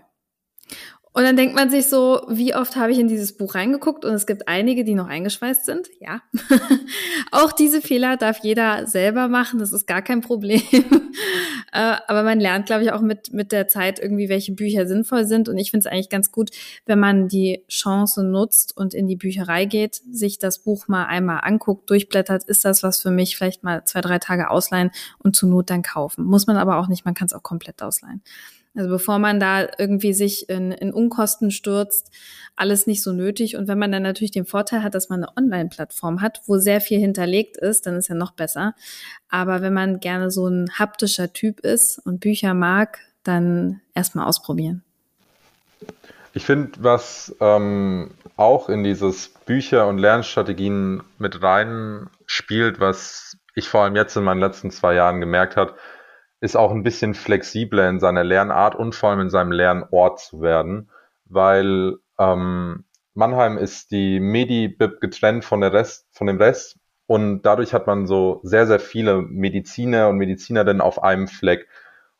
[1.18, 4.14] Und dann denkt man sich so, wie oft habe ich in dieses Buch reingeguckt und
[4.14, 5.90] es gibt einige, die noch eingeschweißt sind.
[6.00, 6.22] Ja.
[7.32, 10.62] auch diese Fehler darf jeder selber machen, das ist gar kein Problem.
[11.74, 15.26] Äh, aber man lernt, glaube ich, auch mit, mit der Zeit irgendwie, welche Bücher sinnvoll
[15.26, 15.50] sind.
[15.50, 16.50] Und ich finde es eigentlich ganz gut,
[16.86, 21.42] wenn man die Chance nutzt und in die Bücherei geht, sich das Buch mal einmal
[21.44, 25.50] anguckt, durchblättert, ist das was für mich, vielleicht mal zwei, drei Tage ausleihen und zur
[25.50, 26.24] Not dann kaufen.
[26.24, 28.22] Muss man aber auch nicht, man kann es auch komplett ausleihen.
[28.78, 32.12] Also bevor man da irgendwie sich in, in Unkosten stürzt,
[32.56, 33.56] alles nicht so nötig.
[33.58, 36.80] Und wenn man dann natürlich den Vorteil hat, dass man eine Online-Plattform hat, wo sehr
[36.80, 38.76] viel hinterlegt ist, dann ist ja noch besser.
[39.30, 44.84] Aber wenn man gerne so ein haptischer Typ ist und Bücher mag, dann erstmal ausprobieren.
[46.34, 53.68] Ich finde, was ähm, auch in dieses Bücher- und Lernstrategien mit rein spielt, was ich
[53.68, 55.74] vor allem jetzt in meinen letzten zwei Jahren gemerkt habe,
[56.40, 60.42] ist auch ein bisschen flexibler in seiner Lernart und vor allem in seinem Lernort zu
[60.42, 60.90] werden,
[61.26, 67.74] weil ähm, Mannheim ist die Medi-Bib getrennt von, der Rest, von dem Rest und dadurch
[67.74, 71.68] hat man so sehr, sehr viele Mediziner und Medizinerinnen auf einem Fleck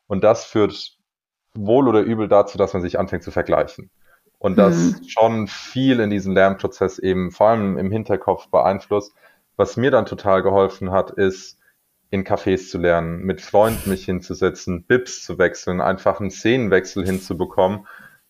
[0.08, 0.96] und das führt
[1.54, 3.90] wohl oder übel dazu, dass man sich anfängt zu vergleichen.
[4.38, 5.08] Und das hm.
[5.08, 9.12] schon viel in diesem Lernprozess eben vor allem im Hinterkopf beeinflusst.
[9.56, 11.57] Was mir dann total geholfen hat, ist,
[12.10, 17.86] in Cafés zu lernen, mit Freunden mich hinzusetzen, Bips zu wechseln, einfach einen Szenenwechsel hinzubekommen,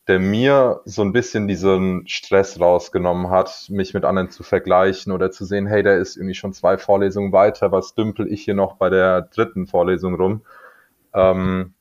[0.08, 5.30] der mir so ein bisschen diesen Stress rausgenommen hat, mich mit anderen zu vergleichen oder
[5.30, 8.76] zu sehen, hey, der ist irgendwie schon zwei Vorlesungen weiter, was dümpel ich hier noch
[8.76, 10.42] bei der dritten Vorlesung rum?
[11.12, 11.74] Ähm,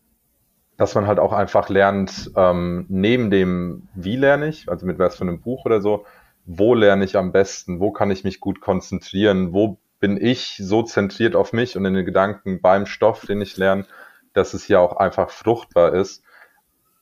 [0.75, 5.15] dass man halt auch einfach lernt, ähm, neben dem, wie lerne ich, also mit was
[5.15, 6.05] von einem Buch oder so,
[6.45, 10.83] wo lerne ich am besten, wo kann ich mich gut konzentrieren, wo bin ich so
[10.83, 13.85] zentriert auf mich und in den Gedanken beim Stoff, den ich lerne,
[14.33, 16.23] dass es hier auch einfach fruchtbar ist.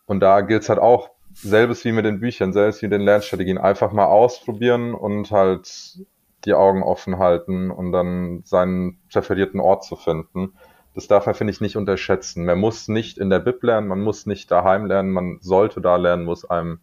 [0.05, 3.01] Und da gilt es halt auch, selbes wie mit den Büchern, selbes wie mit den
[3.01, 5.99] Lernstrategien, einfach mal ausprobieren und halt
[6.45, 10.53] die Augen offen halten und dann seinen präferierten Ort zu finden.
[10.93, 12.45] Das darf man, finde ich, nicht unterschätzen.
[12.45, 15.97] Man muss nicht in der Bib lernen, man muss nicht daheim lernen, man sollte da
[15.97, 16.79] lernen, wo es einem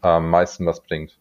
[0.00, 1.18] am meisten was bringt.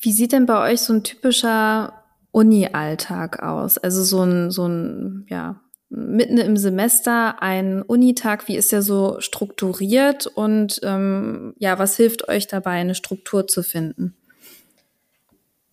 [0.00, 3.78] Wie sieht denn bei euch so ein typischer Uni-Alltag aus?
[3.78, 9.20] Also so ein, so ein, ja, mitten im Semester ein Unitag, wie ist der so
[9.20, 14.14] strukturiert und ähm, ja, was hilft euch dabei, eine Struktur zu finden?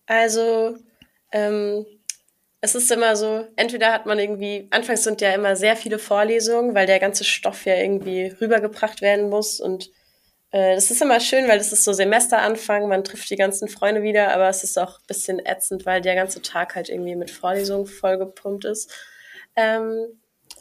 [0.06, 0.76] Also,
[1.32, 1.84] ähm,
[2.60, 6.74] es ist immer so, entweder hat man irgendwie, anfangs sind ja immer sehr viele Vorlesungen,
[6.74, 9.90] weil der ganze Stoff ja irgendwie rübergebracht werden muss und
[10.50, 14.32] das ist immer schön, weil das ist so Semesteranfang, man trifft die ganzen Freunde wieder,
[14.32, 17.86] aber es ist auch ein bisschen ätzend, weil der ganze Tag halt irgendwie mit Vorlesungen
[17.86, 18.92] vollgepumpt ist.
[19.56, 20.20] Ähm,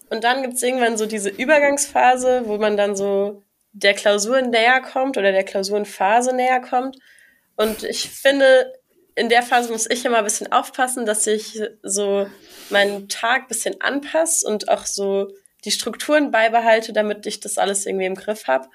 [0.10, 3.44] und dann gibt's irgendwann so diese Übergangsphase, wo man dann so
[3.74, 6.98] der Klausur näher kommt oder der Klausurenphase näher kommt.
[7.58, 8.74] Und ich finde,
[9.16, 12.28] in der Phase muss ich immer ein bisschen aufpassen, dass ich so
[12.70, 15.30] meinen Tag ein bisschen anpasse und auch so
[15.64, 18.68] die Strukturen beibehalte, damit ich das alles irgendwie im Griff habe.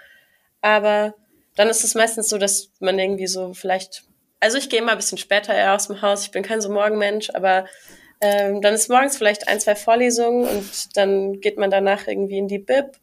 [0.60, 1.14] Aber
[1.56, 4.04] dann ist es meistens so, dass man irgendwie so vielleicht,
[4.40, 6.70] also ich gehe immer ein bisschen später eher aus dem Haus, ich bin kein so
[6.70, 7.66] Morgenmensch, aber
[8.20, 12.48] ähm, dann ist morgens vielleicht ein, zwei Vorlesungen und dann geht man danach irgendwie in
[12.48, 12.98] die Bib.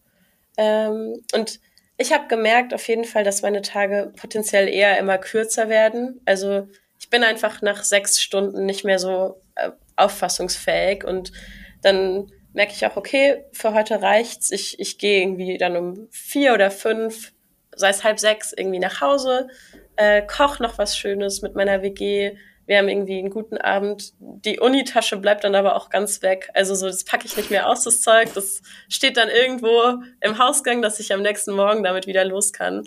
[0.58, 1.60] Ähm, und
[1.98, 6.22] ich habe gemerkt auf jeden Fall, dass meine Tage potenziell eher immer kürzer werden.
[6.26, 6.68] Also
[7.00, 11.32] ich bin einfach nach sechs Stunden nicht mehr so äh, auffassungsfähig und
[11.82, 14.52] dann merke ich auch, okay, für heute reicht's.
[14.52, 17.34] Ich, ich gehe irgendwie dann um vier oder fünf,
[17.78, 19.48] sei es halb sechs, irgendwie nach Hause,
[19.96, 22.36] äh, koch noch was Schönes mit meiner WG,
[22.68, 24.14] wir haben irgendwie einen guten Abend.
[24.20, 26.50] Die Unitasche bleibt dann aber auch ganz weg.
[26.54, 28.34] Also so, das packe ich nicht mehr aus, das Zeug.
[28.34, 32.86] Das steht dann irgendwo im Hausgang, dass ich am nächsten Morgen damit wieder los kann.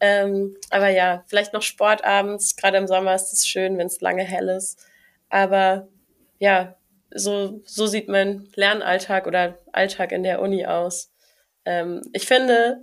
[0.00, 2.56] Ähm, aber ja, vielleicht noch Sport abends.
[2.56, 4.86] Gerade im Sommer ist es schön, wenn es lange hell ist.
[5.30, 5.88] Aber
[6.38, 6.76] ja,
[7.10, 11.10] so, so sieht mein Lernalltag oder Alltag in der Uni aus.
[11.64, 12.80] Ähm, ich finde,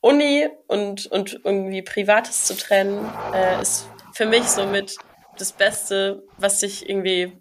[0.00, 4.96] Uni und, und irgendwie Privates zu trennen, äh, ist für mich somit
[5.38, 7.32] das Beste, was ich irgendwie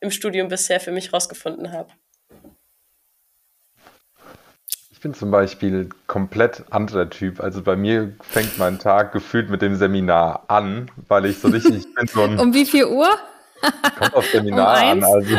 [0.00, 1.90] im Studium bisher für mich rausgefunden habe.
[4.90, 7.40] Ich bin zum Beispiel komplett anderer Typ.
[7.40, 11.94] Also bei mir fängt mein Tag gefühlt mit dem Seminar an, weil ich so richtig
[11.94, 12.38] bin so ein.
[12.40, 13.08] Um wie viel Uhr?
[13.98, 15.04] Kommt auf Seminar um an.
[15.04, 15.36] Also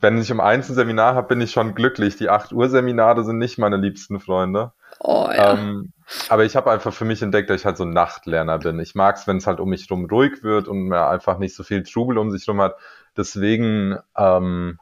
[0.00, 2.16] wenn ich um eins ein Seminar habe, bin ich schon glücklich.
[2.16, 4.72] Die 8 Uhr Seminare sind nicht meine liebsten Freunde.
[5.00, 5.54] Oh, ja.
[5.54, 5.92] Ähm,
[6.28, 8.78] aber ich habe einfach für mich entdeckt, dass ich halt so ein Nachtlerner bin.
[8.78, 11.54] Ich mag es, wenn es halt um mich rum ruhig wird und man einfach nicht
[11.54, 12.76] so viel Trubel um sich rum hat.
[13.16, 14.78] Deswegen ähm,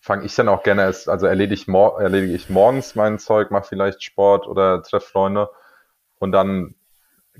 [0.00, 3.50] fange ich dann auch gerne erst, also erledige ich, mor erledige ich morgens mein Zeug,
[3.50, 5.50] mache vielleicht Sport oder treffe Freunde
[6.18, 6.74] und dann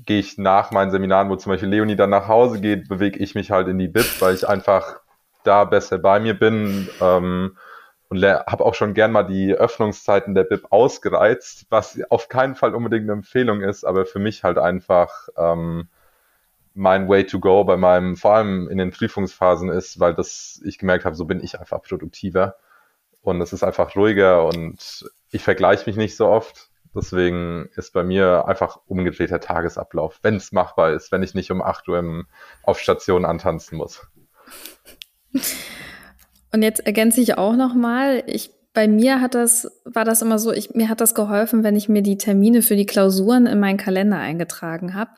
[0.05, 3.35] gehe ich nach meinen Seminaren, wo zum Beispiel Leonie dann nach Hause geht, bewege ich
[3.35, 4.99] mich halt in die Bib, weil ich einfach
[5.43, 7.57] da besser bei mir bin ähm,
[8.09, 12.73] und habe auch schon gern mal die Öffnungszeiten der Bib ausgereizt, was auf keinen Fall
[12.73, 15.89] unbedingt eine Empfehlung ist, aber für mich halt einfach ähm,
[16.73, 20.77] mein Way to go bei meinem, vor allem in den Prüfungsphasen ist, weil das ich
[20.77, 22.55] gemerkt habe, so bin ich einfach produktiver
[23.21, 26.69] und es ist einfach ruhiger und ich vergleiche mich nicht so oft.
[26.95, 31.61] Deswegen ist bei mir einfach umgedrehter Tagesablauf, wenn es machbar ist, wenn ich nicht um
[31.61, 32.25] 8 Uhr
[32.63, 34.07] auf Station antanzen muss.
[36.57, 40.39] Und jetzt ergänze ich auch noch mal, ich bei mir hat das, war das immer
[40.39, 43.59] so, ich, mir hat das geholfen, wenn ich mir die Termine für die Klausuren in
[43.59, 45.11] meinen Kalender eingetragen habe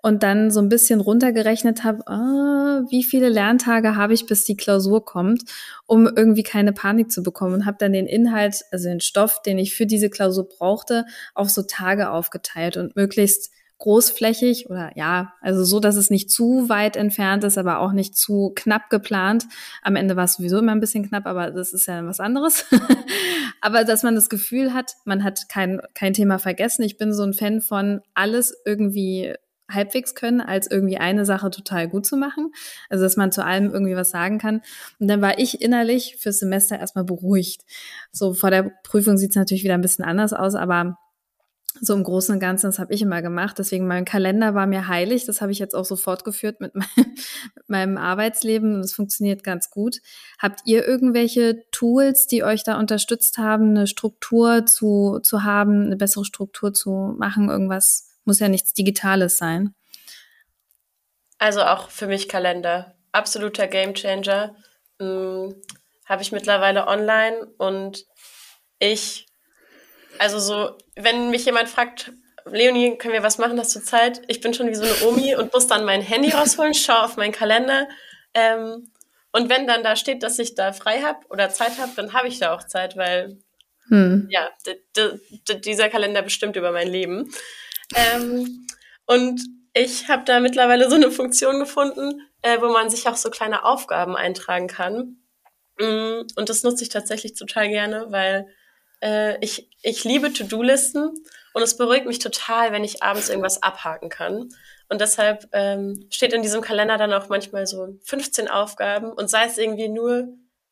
[0.00, 4.56] und dann so ein bisschen runtergerechnet habe, ah, wie viele Lerntage habe ich, bis die
[4.56, 5.42] Klausur kommt,
[5.86, 9.58] um irgendwie keine Panik zu bekommen und habe dann den Inhalt, also den Stoff, den
[9.58, 15.64] ich für diese Klausur brauchte, auf so Tage aufgeteilt und möglichst großflächig oder ja, also
[15.64, 19.46] so, dass es nicht zu weit entfernt ist, aber auch nicht zu knapp geplant.
[19.82, 22.64] Am Ende war es sowieso immer ein bisschen knapp, aber das ist ja was anderes.
[23.60, 26.82] aber dass man das Gefühl hat, man hat kein, kein Thema vergessen.
[26.82, 29.34] Ich bin so ein Fan von alles irgendwie
[29.70, 32.52] halbwegs können, als irgendwie eine Sache total gut zu machen.
[32.88, 34.62] Also, dass man zu allem irgendwie was sagen kann.
[35.00, 37.62] Und dann war ich innerlich fürs Semester erstmal beruhigt.
[38.12, 40.98] So vor der Prüfung sieht es natürlich wieder ein bisschen anders aus, aber
[41.80, 43.58] so im Großen und Ganzen, das habe ich immer gemacht.
[43.58, 45.26] Deswegen mein Kalender war mir heilig.
[45.26, 47.14] Das habe ich jetzt auch so fortgeführt mit, meinem,
[47.54, 49.98] mit meinem Arbeitsleben und das funktioniert ganz gut.
[50.38, 55.96] Habt ihr irgendwelche Tools, die euch da unterstützt haben, eine Struktur zu, zu haben, eine
[55.96, 57.48] bessere Struktur zu machen?
[57.48, 59.74] Irgendwas muss ja nichts Digitales sein.
[61.38, 62.94] Also auch für mich Kalender.
[63.12, 64.54] absoluter Gamechanger.
[65.00, 65.54] Hm,
[66.06, 68.06] Habe ich mittlerweile online und
[68.78, 69.25] ich,
[70.18, 72.12] also so, wenn mich jemand fragt,
[72.46, 74.22] Leonie, können wir was machen, hast du Zeit?
[74.28, 77.16] Ich bin schon wie so eine Omi und muss dann mein Handy rausholen, schaue auf
[77.16, 77.88] meinen Kalender.
[78.34, 78.90] Ähm,
[79.32, 82.28] und wenn dann da steht, dass ich da frei habe oder Zeit habe, dann habe
[82.28, 83.38] ich da auch Zeit, weil
[83.88, 84.28] hm.
[84.30, 84.48] ja,
[85.64, 87.30] dieser Kalender bestimmt über mein Leben.
[87.94, 88.66] Ähm,
[89.06, 89.40] und
[89.74, 93.64] ich habe da mittlerweile so eine Funktion gefunden, äh, wo man sich auch so kleine
[93.64, 95.18] Aufgaben eintragen kann.
[95.78, 98.48] Mm, und das nutze ich tatsächlich total gerne, weil
[99.02, 101.14] äh, ich, ich liebe To-Do-Listen
[101.54, 104.48] und es beruhigt mich total, wenn ich abends irgendwas abhaken kann.
[104.88, 109.46] Und deshalb ähm, steht in diesem Kalender dann auch manchmal so 15 Aufgaben und sei
[109.46, 110.28] es irgendwie nur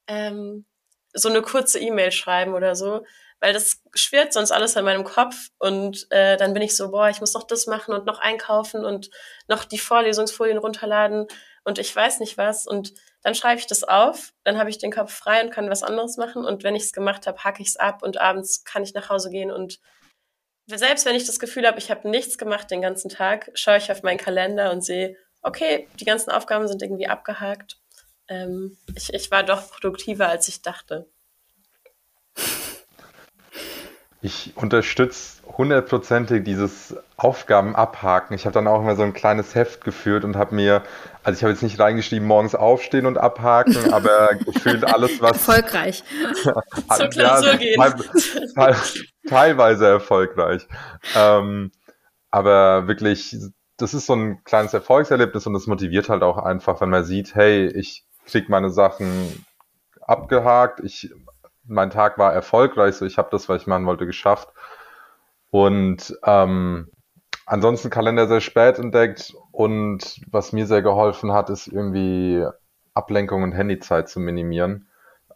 [0.06, 0.66] ähm,
[1.12, 3.04] so eine kurze E-Mail schreiben oder so,
[3.40, 7.08] weil das schwirrt sonst alles an meinem Kopf und äh, dann bin ich so, boah,
[7.08, 9.10] ich muss noch das machen und noch einkaufen und
[9.48, 11.26] noch die Vorlesungsfolien runterladen
[11.64, 14.92] und ich weiß nicht was und dann schreibe ich das auf, dann habe ich den
[14.92, 17.68] Kopf frei und kann was anderes machen und wenn ich es gemacht habe, hacke ich
[17.68, 19.80] es ab und abends kann ich nach Hause gehen und
[20.66, 23.90] selbst wenn ich das Gefühl habe, ich habe nichts gemacht den ganzen Tag, schaue ich
[23.90, 27.78] auf meinen Kalender und sehe, okay, die ganzen Aufgaben sind irgendwie abgehakt.
[28.28, 31.06] Ähm, ich, ich war doch produktiver, als ich dachte.
[34.24, 38.32] Ich unterstütze hundertprozentig dieses Aufgaben abhaken.
[38.32, 40.82] Ich habe dann auch immer so ein kleines Heft geführt und habe mir,
[41.22, 45.46] also ich habe jetzt nicht reingeschrieben, morgens aufstehen und abhaken, aber gefühlt alles, was.
[45.46, 46.04] Erfolgreich.
[46.96, 47.82] Zur Klausur ja, gehen.
[48.54, 48.76] Teil,
[49.28, 50.66] teilweise erfolgreich.
[51.14, 51.70] Ähm,
[52.30, 53.36] aber wirklich,
[53.76, 57.34] das ist so ein kleines Erfolgserlebnis und das motiviert halt auch einfach, wenn man sieht,
[57.34, 59.44] hey, ich krieg meine Sachen
[60.00, 61.10] abgehakt, ich
[61.66, 64.48] mein Tag war erfolgreich, so ich habe das, was ich machen wollte, geschafft.
[65.50, 66.90] Und ähm,
[67.46, 72.44] ansonsten Kalender sehr spät entdeckt und was mir sehr geholfen hat, ist irgendwie
[72.94, 74.88] Ablenkung und Handyzeit zu minimieren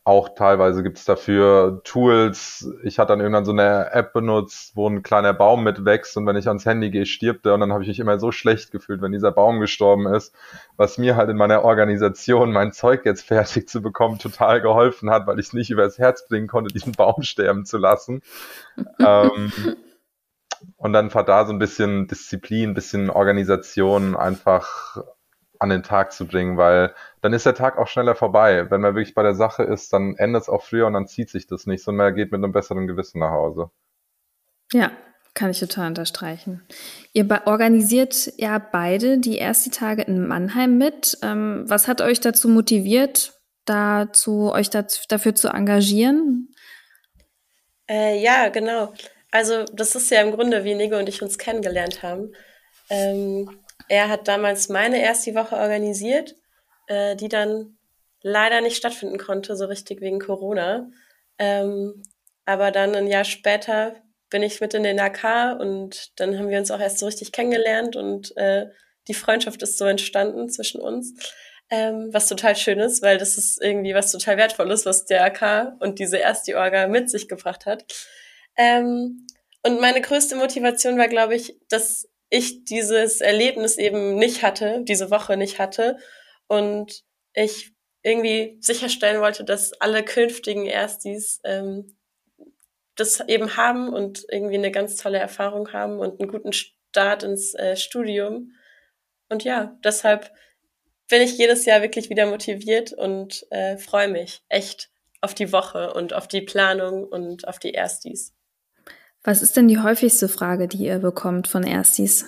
[0.09, 2.67] auch teilweise gibt es dafür Tools.
[2.83, 6.35] Ich hatte dann irgendwann so eine App benutzt, wo ein kleiner Baum mitwächst und wenn
[6.35, 9.03] ich ans Handy gehe, stirbt der und dann habe ich mich immer so schlecht gefühlt,
[9.03, 10.35] wenn dieser Baum gestorben ist,
[10.79, 15.27] was mir halt in meiner Organisation, mein Zeug jetzt fertig zu bekommen, total geholfen hat,
[15.27, 18.23] weil ich es nicht übers Herz bringen konnte, diesen Baum sterben zu lassen.
[19.05, 19.53] ähm,
[20.79, 24.97] und dann war da so ein bisschen Disziplin, ein bisschen Organisation einfach
[25.59, 28.71] an den Tag zu bringen, weil dann ist der Tag auch schneller vorbei.
[28.71, 31.31] Wenn man wirklich bei der Sache ist, dann endet es auch früher und dann zieht
[31.31, 33.71] sich das nicht, sondern man geht mit einem besseren Gewissen nach Hause.
[34.73, 34.91] Ja,
[35.35, 36.63] kann ich total unterstreichen.
[37.13, 41.19] Ihr organisiert ja beide die ersten Tage in Mannheim mit.
[41.23, 46.55] Ähm, was hat euch dazu motiviert, dazu, euch dazu, dafür zu engagieren?
[47.89, 48.93] Äh, ja, genau.
[49.31, 52.33] Also das ist ja im Grunde, wie Nico und ich uns kennengelernt haben.
[52.91, 56.37] Ähm, er hat damals meine erste Woche organisiert,
[56.87, 57.79] äh, die dann
[58.23, 60.91] leider nicht stattfinden konnte, so richtig wegen Corona.
[61.39, 62.03] Ähm,
[62.45, 63.95] aber dann ein Jahr später
[64.31, 67.33] bin ich mit in den AK und dann haben wir uns auch erst so richtig
[67.33, 68.67] kennengelernt und äh,
[69.07, 71.15] die Freundschaft ist so entstanden zwischen uns.
[71.71, 75.75] Ähm, was total schön ist, weil das ist irgendwie was total Wertvolles, was der AK
[75.81, 77.85] und diese erste Orga mit sich gebracht hat.
[78.57, 79.27] Ähm,
[79.63, 85.11] und meine größte Motivation war, glaube ich, dass ich dieses Erlebnis eben nicht hatte, diese
[85.11, 85.99] Woche nicht hatte
[86.47, 91.97] und ich irgendwie sicherstellen wollte, dass alle künftigen Erstis ähm,
[92.97, 97.55] das eben haben und irgendwie eine ganz tolle Erfahrung haben und einen guten Start ins
[97.55, 98.53] äh, Studium.
[99.29, 100.33] Und ja, deshalb
[101.09, 105.93] bin ich jedes Jahr wirklich wieder motiviert und äh, freue mich echt auf die Woche
[105.95, 108.35] und auf die Planung und auf die Erstis.
[109.25, 112.27] Was ist denn die häufigste Frage, die ihr bekommt von Erstis?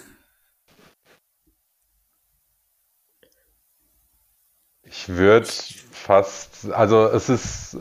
[4.83, 5.47] Ich würde
[5.93, 7.77] fast, also es ist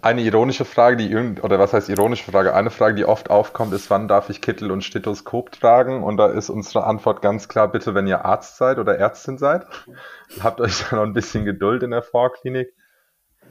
[0.00, 2.54] eine ironische Frage, die irgend, oder was heißt ironische Frage?
[2.54, 6.02] Eine Frage, die oft aufkommt, ist, wann darf ich Kittel und Stethoskop tragen?
[6.02, 9.66] Und da ist unsere Antwort ganz klar, bitte, wenn ihr Arzt seid oder Ärztin seid.
[10.40, 12.72] Habt euch da noch ein bisschen Geduld in der Vorklinik.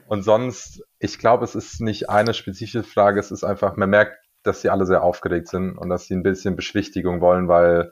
[0.07, 4.22] Und sonst, ich glaube, es ist nicht eine spezifische Frage, es ist einfach, man merkt,
[4.43, 7.91] dass sie alle sehr aufgeregt sind und dass sie ein bisschen Beschwichtigung wollen, weil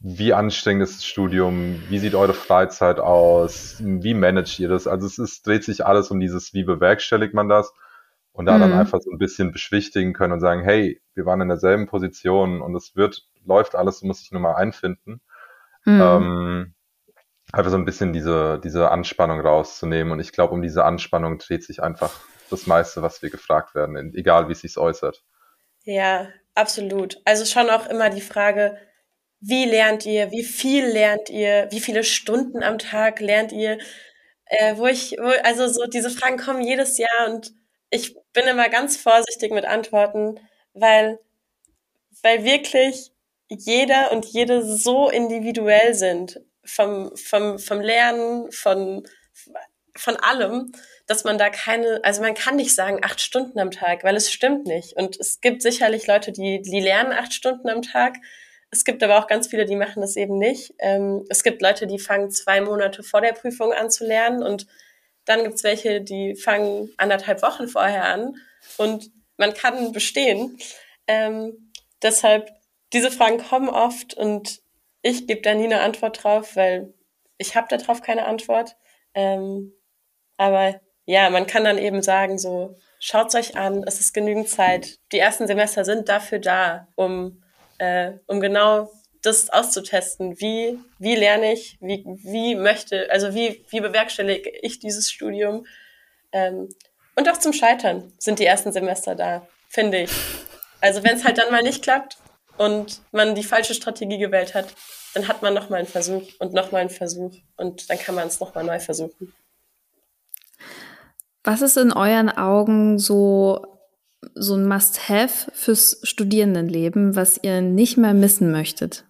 [0.00, 4.86] wie anstrengend ist das Studium, wie sieht eure Freizeit aus, wie managt ihr das?
[4.86, 7.72] Also es ist, dreht sich alles um dieses, wie bewerkstelligt man das?
[8.32, 8.60] Und da mhm.
[8.60, 12.62] dann einfach so ein bisschen beschwichtigen können und sagen, hey, wir waren in derselben Position
[12.62, 15.20] und es wird, läuft alles, du musst dich nur mal einfinden.
[15.84, 16.00] Mhm.
[16.00, 16.74] Ähm,
[17.52, 20.12] einfach so ein bisschen diese, diese Anspannung rauszunehmen.
[20.12, 22.12] Und ich glaube, um diese Anspannung dreht sich einfach
[22.50, 25.22] das meiste, was wir gefragt werden, egal wie es sich äußert.
[25.90, 27.20] Ja, absolut.
[27.24, 28.78] Also schon auch immer die Frage,
[29.40, 33.78] wie lernt ihr, wie viel lernt ihr, wie viele Stunden am Tag lernt ihr,
[34.46, 37.52] äh, wo ich, wo, also so diese Fragen kommen jedes Jahr und
[37.90, 40.38] ich bin immer ganz vorsichtig mit Antworten,
[40.74, 41.18] weil,
[42.22, 43.10] weil wirklich
[43.48, 46.40] jeder und jede so individuell sind.
[46.64, 49.04] Vom, vom, vom Lernen, von,
[49.96, 50.72] von allem,
[51.10, 54.30] dass man da keine, also man kann nicht sagen acht Stunden am Tag, weil es
[54.30, 54.92] stimmt nicht.
[54.96, 58.14] Und es gibt sicherlich Leute, die, die lernen acht Stunden am Tag.
[58.70, 60.72] Es gibt aber auch ganz viele, die machen das eben nicht.
[60.78, 64.68] Ähm, es gibt Leute, die fangen zwei Monate vor der Prüfung an zu lernen und
[65.24, 68.36] dann gibt's welche, die fangen anderthalb Wochen vorher an
[68.76, 70.58] und man kann bestehen.
[71.08, 72.52] Ähm, deshalb,
[72.92, 74.60] diese Fragen kommen oft und
[75.02, 76.94] ich gebe da nie eine Antwort drauf, weil
[77.36, 78.76] ich habe darauf keine Antwort.
[79.12, 79.72] Ähm,
[80.36, 80.80] aber
[81.10, 84.98] ja, man kann dann eben sagen, so, schaut's euch an, es ist genügend Zeit.
[85.10, 87.42] Die ersten Semester sind dafür da, um,
[87.78, 90.40] äh, um genau das auszutesten.
[90.40, 95.66] Wie, wie lerne ich, wie, wie möchte, also wie, wie bewerkstellige ich dieses Studium?
[96.30, 96.68] Ähm,
[97.16, 100.12] und auch zum Scheitern sind die ersten Semester da, finde ich.
[100.80, 102.18] Also wenn es halt dann mal nicht klappt
[102.56, 104.68] und man die falsche Strategie gewählt hat,
[105.14, 108.38] dann hat man nochmal einen Versuch und nochmal einen Versuch und dann kann man es
[108.38, 109.34] nochmal neu versuchen.
[111.50, 113.66] Was ist in euren Augen so,
[114.36, 119.04] so ein Must-Have fürs Studierendenleben, was ihr nicht mehr missen möchtet?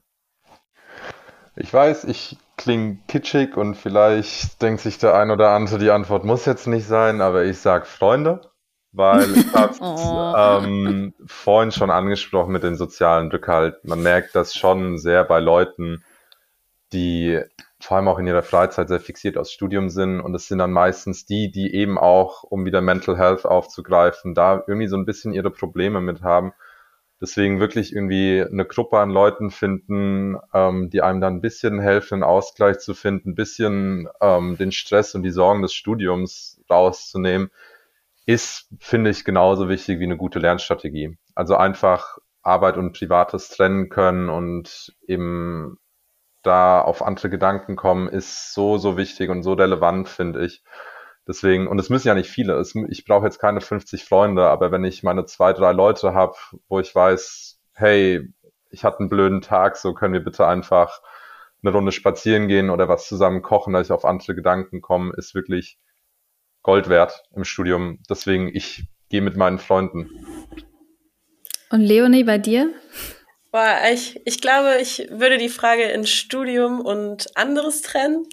[1.55, 6.25] Ich weiß, ich klinge kitschig und vielleicht denkt sich der ein oder andere, die Antwort
[6.25, 8.41] muss jetzt nicht sein, aber ich sage Freunde,
[8.91, 10.65] weil ich habe oh.
[10.65, 13.85] ähm, vorhin schon angesprochen mit den sozialen Rückhalt.
[13.85, 16.03] Man merkt das schon sehr bei Leuten,
[16.95, 17.39] die
[17.81, 20.73] vor allem auch in ihrer Freizeit sehr fixiert aus Studium sind und es sind dann
[20.73, 25.33] meistens die, die eben auch, um wieder Mental Health aufzugreifen, da irgendwie so ein bisschen
[25.33, 26.53] ihre Probleme mit haben
[27.21, 32.15] Deswegen wirklich irgendwie eine Gruppe an Leuten finden, ähm, die einem dann ein bisschen helfen,
[32.15, 37.51] einen Ausgleich zu finden, ein bisschen ähm, den Stress und die Sorgen des Studiums rauszunehmen,
[38.25, 41.19] ist, finde ich, genauso wichtig wie eine gute Lernstrategie.
[41.35, 45.77] Also einfach Arbeit und Privates trennen können und eben
[46.43, 50.63] da auf andere Gedanken kommen, ist so, so wichtig und so relevant, finde ich.
[51.27, 54.73] Deswegen, und es müssen ja nicht viele, es, ich brauche jetzt keine 50 Freunde, aber
[54.73, 56.35] wenn ich meine zwei, drei Leute habe,
[56.69, 58.33] wo ich weiß, hey,
[58.71, 61.01] ich hatte einen blöden Tag, so können wir bitte einfach
[61.63, 65.35] eine Runde spazieren gehen oder was zusammen kochen, dass ich auf andere Gedanken komme, ist
[65.35, 65.79] wirklich
[66.63, 68.01] Gold wert im Studium.
[68.09, 70.11] Deswegen, ich gehe mit meinen Freunden.
[71.71, 72.73] Und Leonie, bei dir?
[73.51, 78.27] Boah, ich, ich glaube, ich würde die Frage in Studium und anderes trennen.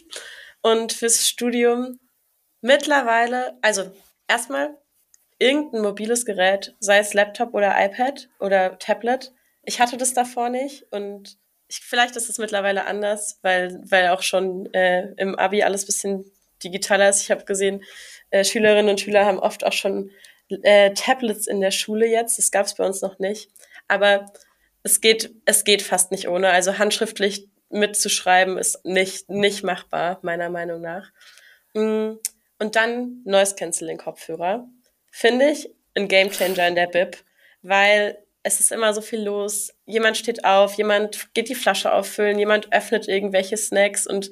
[0.62, 2.00] Und fürs Studium
[2.62, 3.92] Mittlerweile, also
[4.28, 4.76] erstmal
[5.40, 9.32] irgendein mobiles Gerät, sei es Laptop oder iPad oder Tablet.
[9.64, 11.38] Ich hatte das davor nicht und
[11.68, 16.32] ich, vielleicht ist es mittlerweile anders, weil, weil auch schon äh, im Abi alles bisschen
[16.64, 17.22] digitaler ist.
[17.22, 17.84] Ich habe gesehen,
[18.32, 20.10] äh, Schülerinnen und Schüler haben oft auch schon
[20.50, 22.40] äh, Tablets in der Schule jetzt.
[22.40, 23.50] Das gab es bei uns noch nicht.
[23.88, 24.26] Aber
[24.88, 26.50] es geht, es geht fast nicht ohne.
[26.50, 31.12] Also handschriftlich mitzuschreiben ist nicht, nicht machbar, meiner Meinung nach.
[31.74, 32.14] Mm,
[32.60, 34.68] und dann Noise Cancelling Kopfhörer.
[35.12, 37.18] Finde ich ein Game Changer in der Bib,
[37.62, 39.74] weil es ist immer so viel los.
[39.86, 44.32] Jemand steht auf, jemand geht die Flasche auffüllen, jemand öffnet irgendwelche Snacks und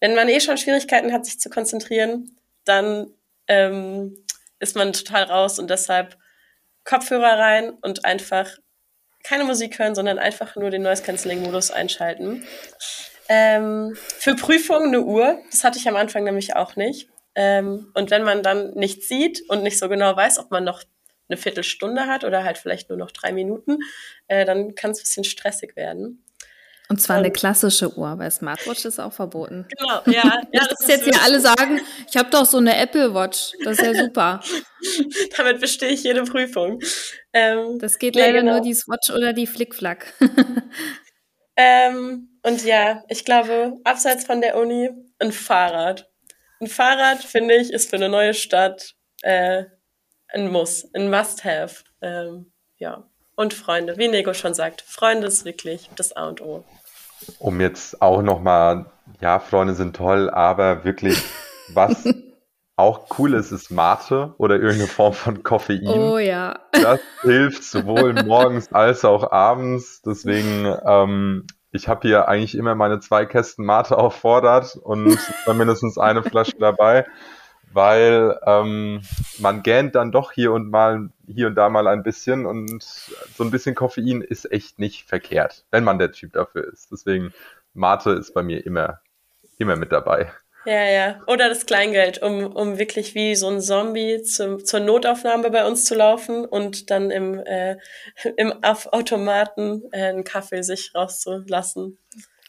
[0.00, 3.10] wenn man eh schon Schwierigkeiten hat, sich zu konzentrieren, dann
[3.48, 4.22] ähm,
[4.58, 6.18] ist man total raus und deshalb
[6.84, 8.58] Kopfhörer rein und einfach
[9.24, 12.46] keine Musik hören, sondern einfach nur den Noise Cancelling Modus einschalten.
[13.28, 17.08] Ähm, für Prüfungen eine Uhr, das hatte ich am Anfang nämlich auch nicht.
[17.34, 20.84] Ähm, und wenn man dann nichts sieht und nicht so genau weiß, ob man noch
[21.28, 23.78] eine Viertelstunde hat oder halt vielleicht nur noch drei Minuten,
[24.28, 26.23] äh, dann kann es ein bisschen stressig werden.
[26.90, 29.66] Und zwar eine klassische Uhr, weil Smartwatch ist auch verboten.
[29.78, 30.42] Genau, ja.
[30.52, 33.78] ja das, ist jetzt hier alle sagen, ich habe doch so eine Apple Watch, das
[33.78, 34.40] ist ja super.
[35.36, 36.80] Damit bestehe ich jede Prüfung.
[37.32, 38.52] Ähm, das geht leider genau.
[38.52, 40.12] nur die Swatch oder die Flickflack.
[41.56, 46.10] ähm, und ja, ich glaube, abseits von der Uni ein Fahrrad.
[46.60, 49.64] Ein Fahrrad, finde ich, ist für eine neue Stadt äh,
[50.28, 51.84] ein Muss, ein Must-Have.
[52.02, 53.08] Ähm, ja.
[53.36, 56.64] Und Freunde, wie Nego schon sagt, Freunde ist wirklich das A und O.
[57.38, 58.86] Um jetzt auch nochmal,
[59.20, 61.22] ja, Freunde sind toll, aber wirklich,
[61.72, 62.04] was
[62.76, 65.86] auch cool ist, ist Mate oder irgendeine Form von Koffein.
[65.86, 66.58] Oh ja.
[66.72, 70.02] Das hilft sowohl morgens als auch abends.
[70.02, 75.18] Deswegen ähm, ich habe hier eigentlich immer meine zwei Kästen Mate auffordert und
[75.54, 77.04] mindestens eine Flasche dabei,
[77.74, 79.02] weil ähm,
[79.38, 83.44] man gähnt dann doch hier und mal hier und da mal ein bisschen und so
[83.44, 86.90] ein bisschen Koffein ist echt nicht verkehrt, wenn man der Typ dafür ist.
[86.92, 87.34] Deswegen
[87.74, 89.00] Mate ist bei mir immer
[89.58, 90.32] immer mit dabei.
[90.66, 91.20] Ja, ja.
[91.26, 95.84] Oder das Kleingeld, um, um wirklich wie so ein Zombie zum, zur Notaufnahme bei uns
[95.84, 97.76] zu laufen und dann im, äh,
[98.36, 101.98] im Automaten äh, einen Kaffee sich rauszulassen.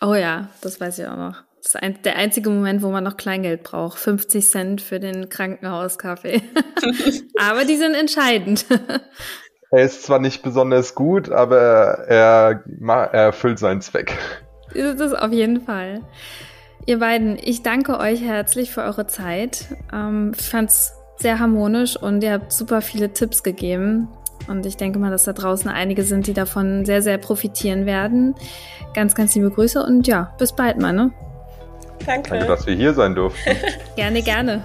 [0.01, 1.43] Oh ja, das weiß ich auch noch.
[1.65, 3.97] Das ist ein, der einzige Moment, wo man noch Kleingeld braucht.
[3.97, 6.43] 50 Cent für den Krankenhauskaffee.
[7.39, 8.67] aber die sind entscheidend.
[9.71, 11.57] er ist zwar nicht besonders gut, aber
[12.07, 14.15] er, er erfüllt seinen Zweck.
[14.75, 16.01] Ist es auf jeden Fall.
[16.85, 19.65] Ihr beiden, ich danke euch herzlich für eure Zeit.
[19.91, 24.07] Ähm, ich fand es sehr harmonisch und ihr habt super viele Tipps gegeben.
[24.47, 28.35] Und ich denke mal, dass da draußen einige sind, die davon sehr, sehr profitieren werden.
[28.93, 31.11] Ganz, ganz liebe Grüße und ja, bis bald mal, ne?
[32.05, 32.29] Danke.
[32.31, 33.55] Danke, dass wir hier sein durften.
[33.95, 34.63] gerne, gerne.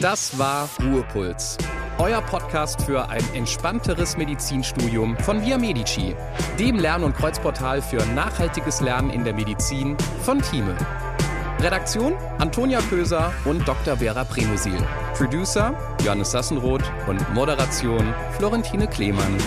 [0.00, 1.58] das war Ruhepuls.
[1.98, 6.16] Euer Podcast für ein entspannteres Medizinstudium von Via Medici,
[6.58, 10.76] dem Lern- und Kreuzportal für nachhaltiges Lernen in der Medizin von Thieme.
[11.60, 13.96] Redaktion Antonia Köser und Dr.
[13.96, 14.76] Vera Premusil.
[15.16, 15.72] Producer
[16.04, 19.38] Johannes Sassenroth und Moderation Florentine Klemann.